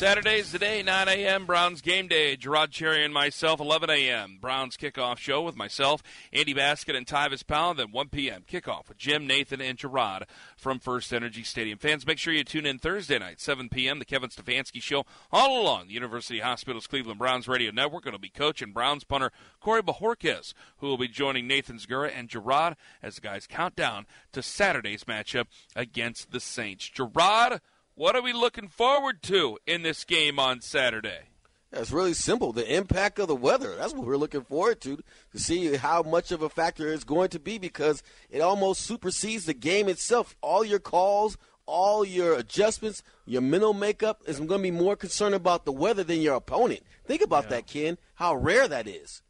[0.01, 1.45] Saturday's the day, 9 a.m.
[1.45, 2.35] Browns game day.
[2.35, 4.39] Jerod Cherry and myself, 11 a.m.
[4.41, 7.75] Browns kickoff show with myself, Andy Baskin, and Tyvis Powell.
[7.75, 8.43] Then 1 p.m.
[8.51, 10.23] kickoff with Jim, Nathan, and Jerod
[10.57, 11.77] from First Energy Stadium.
[11.77, 13.99] Fans, make sure you tune in Thursday night, 7 p.m.
[13.99, 18.07] The Kevin Stefanski Show, all along the University Hospitals Cleveland Browns radio network.
[18.07, 19.31] It'll be coach and Browns punter
[19.61, 24.07] Corey Bojorquez, who will be joining Nathan Zegura and Jerod as the guys count down
[24.33, 25.45] to Saturday's matchup
[25.77, 26.89] against the Saints.
[26.89, 27.61] Jerod.
[28.01, 31.25] What are we looking forward to in this game on Saturday?
[31.71, 32.51] It's really simple.
[32.51, 33.77] The impact of the weather.
[33.77, 34.97] That's what we're looking forward to,
[35.33, 39.45] to see how much of a factor it's going to be because it almost supersedes
[39.45, 40.35] the game itself.
[40.41, 41.37] All your calls,
[41.67, 46.03] all your adjustments, your mental makeup is going to be more concerned about the weather
[46.03, 46.81] than your opponent.
[47.05, 47.51] Think about yeah.
[47.51, 49.21] that, Ken, how rare that is.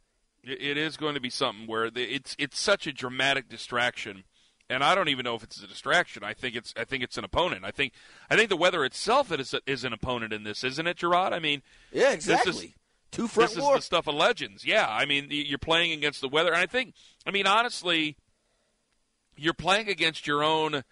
[0.45, 4.23] It is going to be something where it's it's such a dramatic distraction
[4.71, 6.23] and I don't even know if it's a distraction.
[6.23, 7.65] I think it's I think it's an opponent.
[7.65, 7.93] I think
[8.29, 11.33] I think the weather itself is a, is an opponent in this, isn't it, Jerod?
[11.33, 11.61] I mean,
[11.91, 12.51] yeah, exactly.
[12.51, 12.69] This is,
[13.11, 13.73] Two front This war.
[13.75, 14.65] is the stuff of legends.
[14.65, 16.93] Yeah, I mean, you're playing against the weather, and I think,
[17.27, 18.15] I mean, honestly,
[19.35, 20.83] you're playing against your own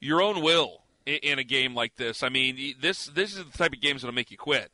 [0.00, 2.22] your own will in, in a game like this.
[2.22, 4.70] I mean, this this is the type of games that'll make you quit.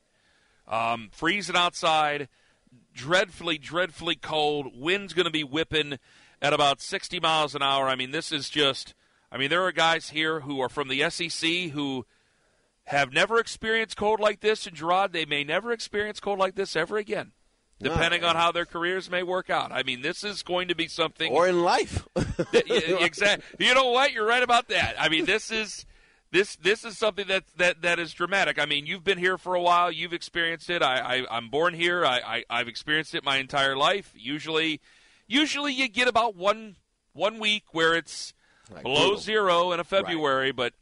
[0.68, 2.28] Um, freezing outside,
[2.94, 4.72] dreadfully, dreadfully cold.
[4.74, 5.98] Wind's going to be whipping
[6.45, 7.88] at about 60 miles an hour.
[7.88, 8.95] I mean, this is just.
[9.32, 12.05] I mean, there are guys here who are from the SEC who
[12.84, 16.76] have never experienced cold like this, and Jerod, they may never experience cold like this
[16.76, 17.32] ever again,
[17.80, 18.28] depending no.
[18.28, 19.72] on how their careers may work out.
[19.72, 21.32] I mean, this is going to be something.
[21.32, 22.07] Or in life.
[22.53, 23.66] exactly.
[23.66, 24.12] You know what?
[24.12, 24.97] You're right about that.
[24.99, 25.86] I mean, this is.
[26.30, 28.59] This, this is something that, that that is dramatic.
[28.59, 29.92] I mean, you've been here for a while.
[29.92, 30.82] You've experienced it.
[30.82, 32.05] I, I am born here.
[32.05, 34.12] I, I I've experienced it my entire life.
[34.16, 34.80] Usually,
[35.27, 36.77] usually you get about one
[37.12, 38.35] one week where it's
[38.70, 39.18] right, below brutal.
[39.18, 40.57] zero in a February, right.
[40.57, 40.72] but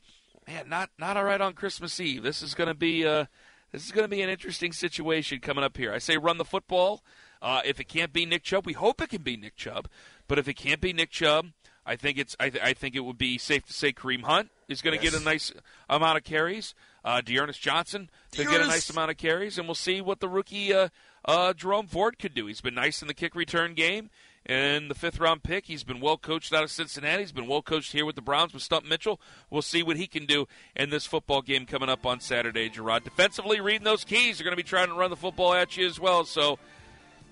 [0.46, 2.22] man, not not all right on Christmas Eve.
[2.22, 3.26] This is going to be uh,
[3.70, 5.92] this is going to be an interesting situation coming up here.
[5.92, 7.02] I say run the football.
[7.40, 9.88] Uh, if it can't be Nick Chubb, we hope it can be Nick Chubb.
[10.28, 11.48] But if it can't be Nick Chubb,
[11.84, 14.50] I think it's I, th- I think it would be safe to say Kareem Hunt
[14.68, 15.12] is going to yes.
[15.12, 15.52] get a nice
[15.88, 16.74] amount of carries.
[17.04, 20.28] Uh, D'Ernest Johnson to get a nice amount of carries, and we'll see what the
[20.28, 20.88] rookie uh,
[21.24, 22.46] uh, Jerome Ford could do.
[22.46, 24.08] He's been nice in the kick return game
[24.46, 25.66] and the fifth round pick.
[25.66, 27.22] He's been well coached out of Cincinnati.
[27.22, 29.20] He's been well coached here with the Browns with Stump Mitchell.
[29.50, 33.04] We'll see what he can do in this football game coming up on Saturday, Jerod.
[33.04, 35.86] Defensively, reading those keys, they're going to be trying to run the football at you
[35.86, 36.24] as well.
[36.24, 36.58] So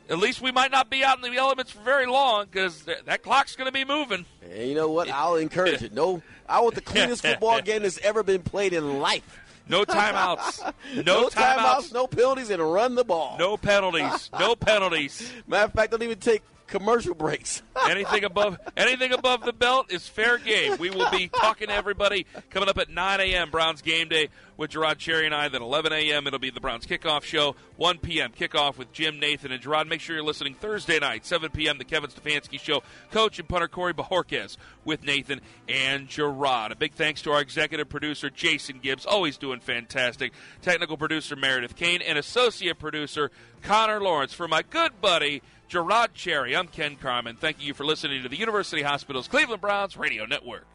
[0.09, 3.05] at least we might not be out in the elements for very long because th-
[3.07, 4.27] that clock's going to be moving.
[4.43, 5.09] And you know what?
[5.13, 5.93] I'll encourage it.
[5.93, 9.39] No, I want the cleanest football game that's ever been played in life.
[9.69, 10.73] No timeouts.
[10.97, 11.33] No, no timeouts.
[11.33, 11.93] timeouts.
[11.95, 13.37] No penalties, and run the ball.
[13.39, 14.29] No penalties.
[14.39, 15.33] No penalties.
[15.47, 17.63] Matter of fact, don't even take commercial breaks.
[17.89, 20.79] anything above anything above the belt is fair game.
[20.79, 23.51] We will be talking to everybody coming up at 9 a.m.
[23.51, 25.49] Browns game day with Jerod Cherry and I.
[25.49, 26.27] Then 11 a.m.
[26.27, 27.57] it'll be the Browns kickoff show.
[27.77, 28.31] 1 p.m.
[28.31, 29.89] kickoff with Jim, Nathan, and Jerod.
[29.89, 31.79] Make sure you're listening Thursday night, 7 p.m.
[31.79, 32.83] The Kevin Stefanski show.
[33.11, 36.71] Coach and punter Corey Bojorquez with Nathan and Jerod.
[36.71, 40.33] A big thanks to our executive producer Jason Gibbs, always doing fantastic.
[40.63, 43.31] Technical producer Meredith Kane and associate producer
[43.63, 45.43] Connor Lawrence for my good buddy.
[45.71, 46.57] Jerod Cherry.
[46.57, 47.37] I'm Ken Carman.
[47.37, 50.67] Thank you for listening to the University Hospitals Cleveland Browns Radio Network.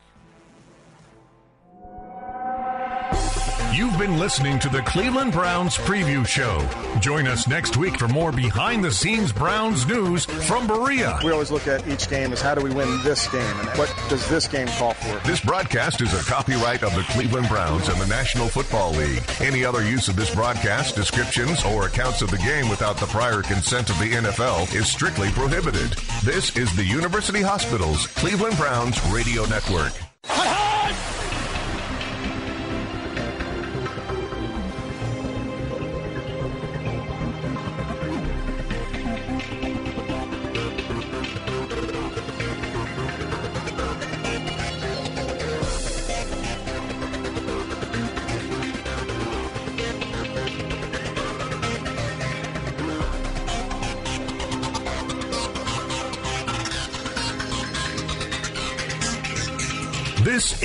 [3.75, 6.65] You've been listening to the Cleveland Browns Preview Show.
[7.01, 11.19] Join us next week for more behind the scenes Browns news from Berea.
[11.25, 13.93] We always look at each game as how do we win this game and what
[14.07, 15.27] does this game call for.
[15.27, 19.21] This broadcast is a copyright of the Cleveland Browns and the National Football League.
[19.41, 23.41] Any other use of this broadcast, descriptions, or accounts of the game without the prior
[23.41, 25.91] consent of the NFL is strictly prohibited.
[26.23, 29.91] This is the University Hospitals Cleveland Browns Radio Network.
[30.23, 31.14] This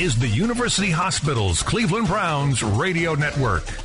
[0.01, 3.80] is the University Hospitals Cleveland Browns Radio Network.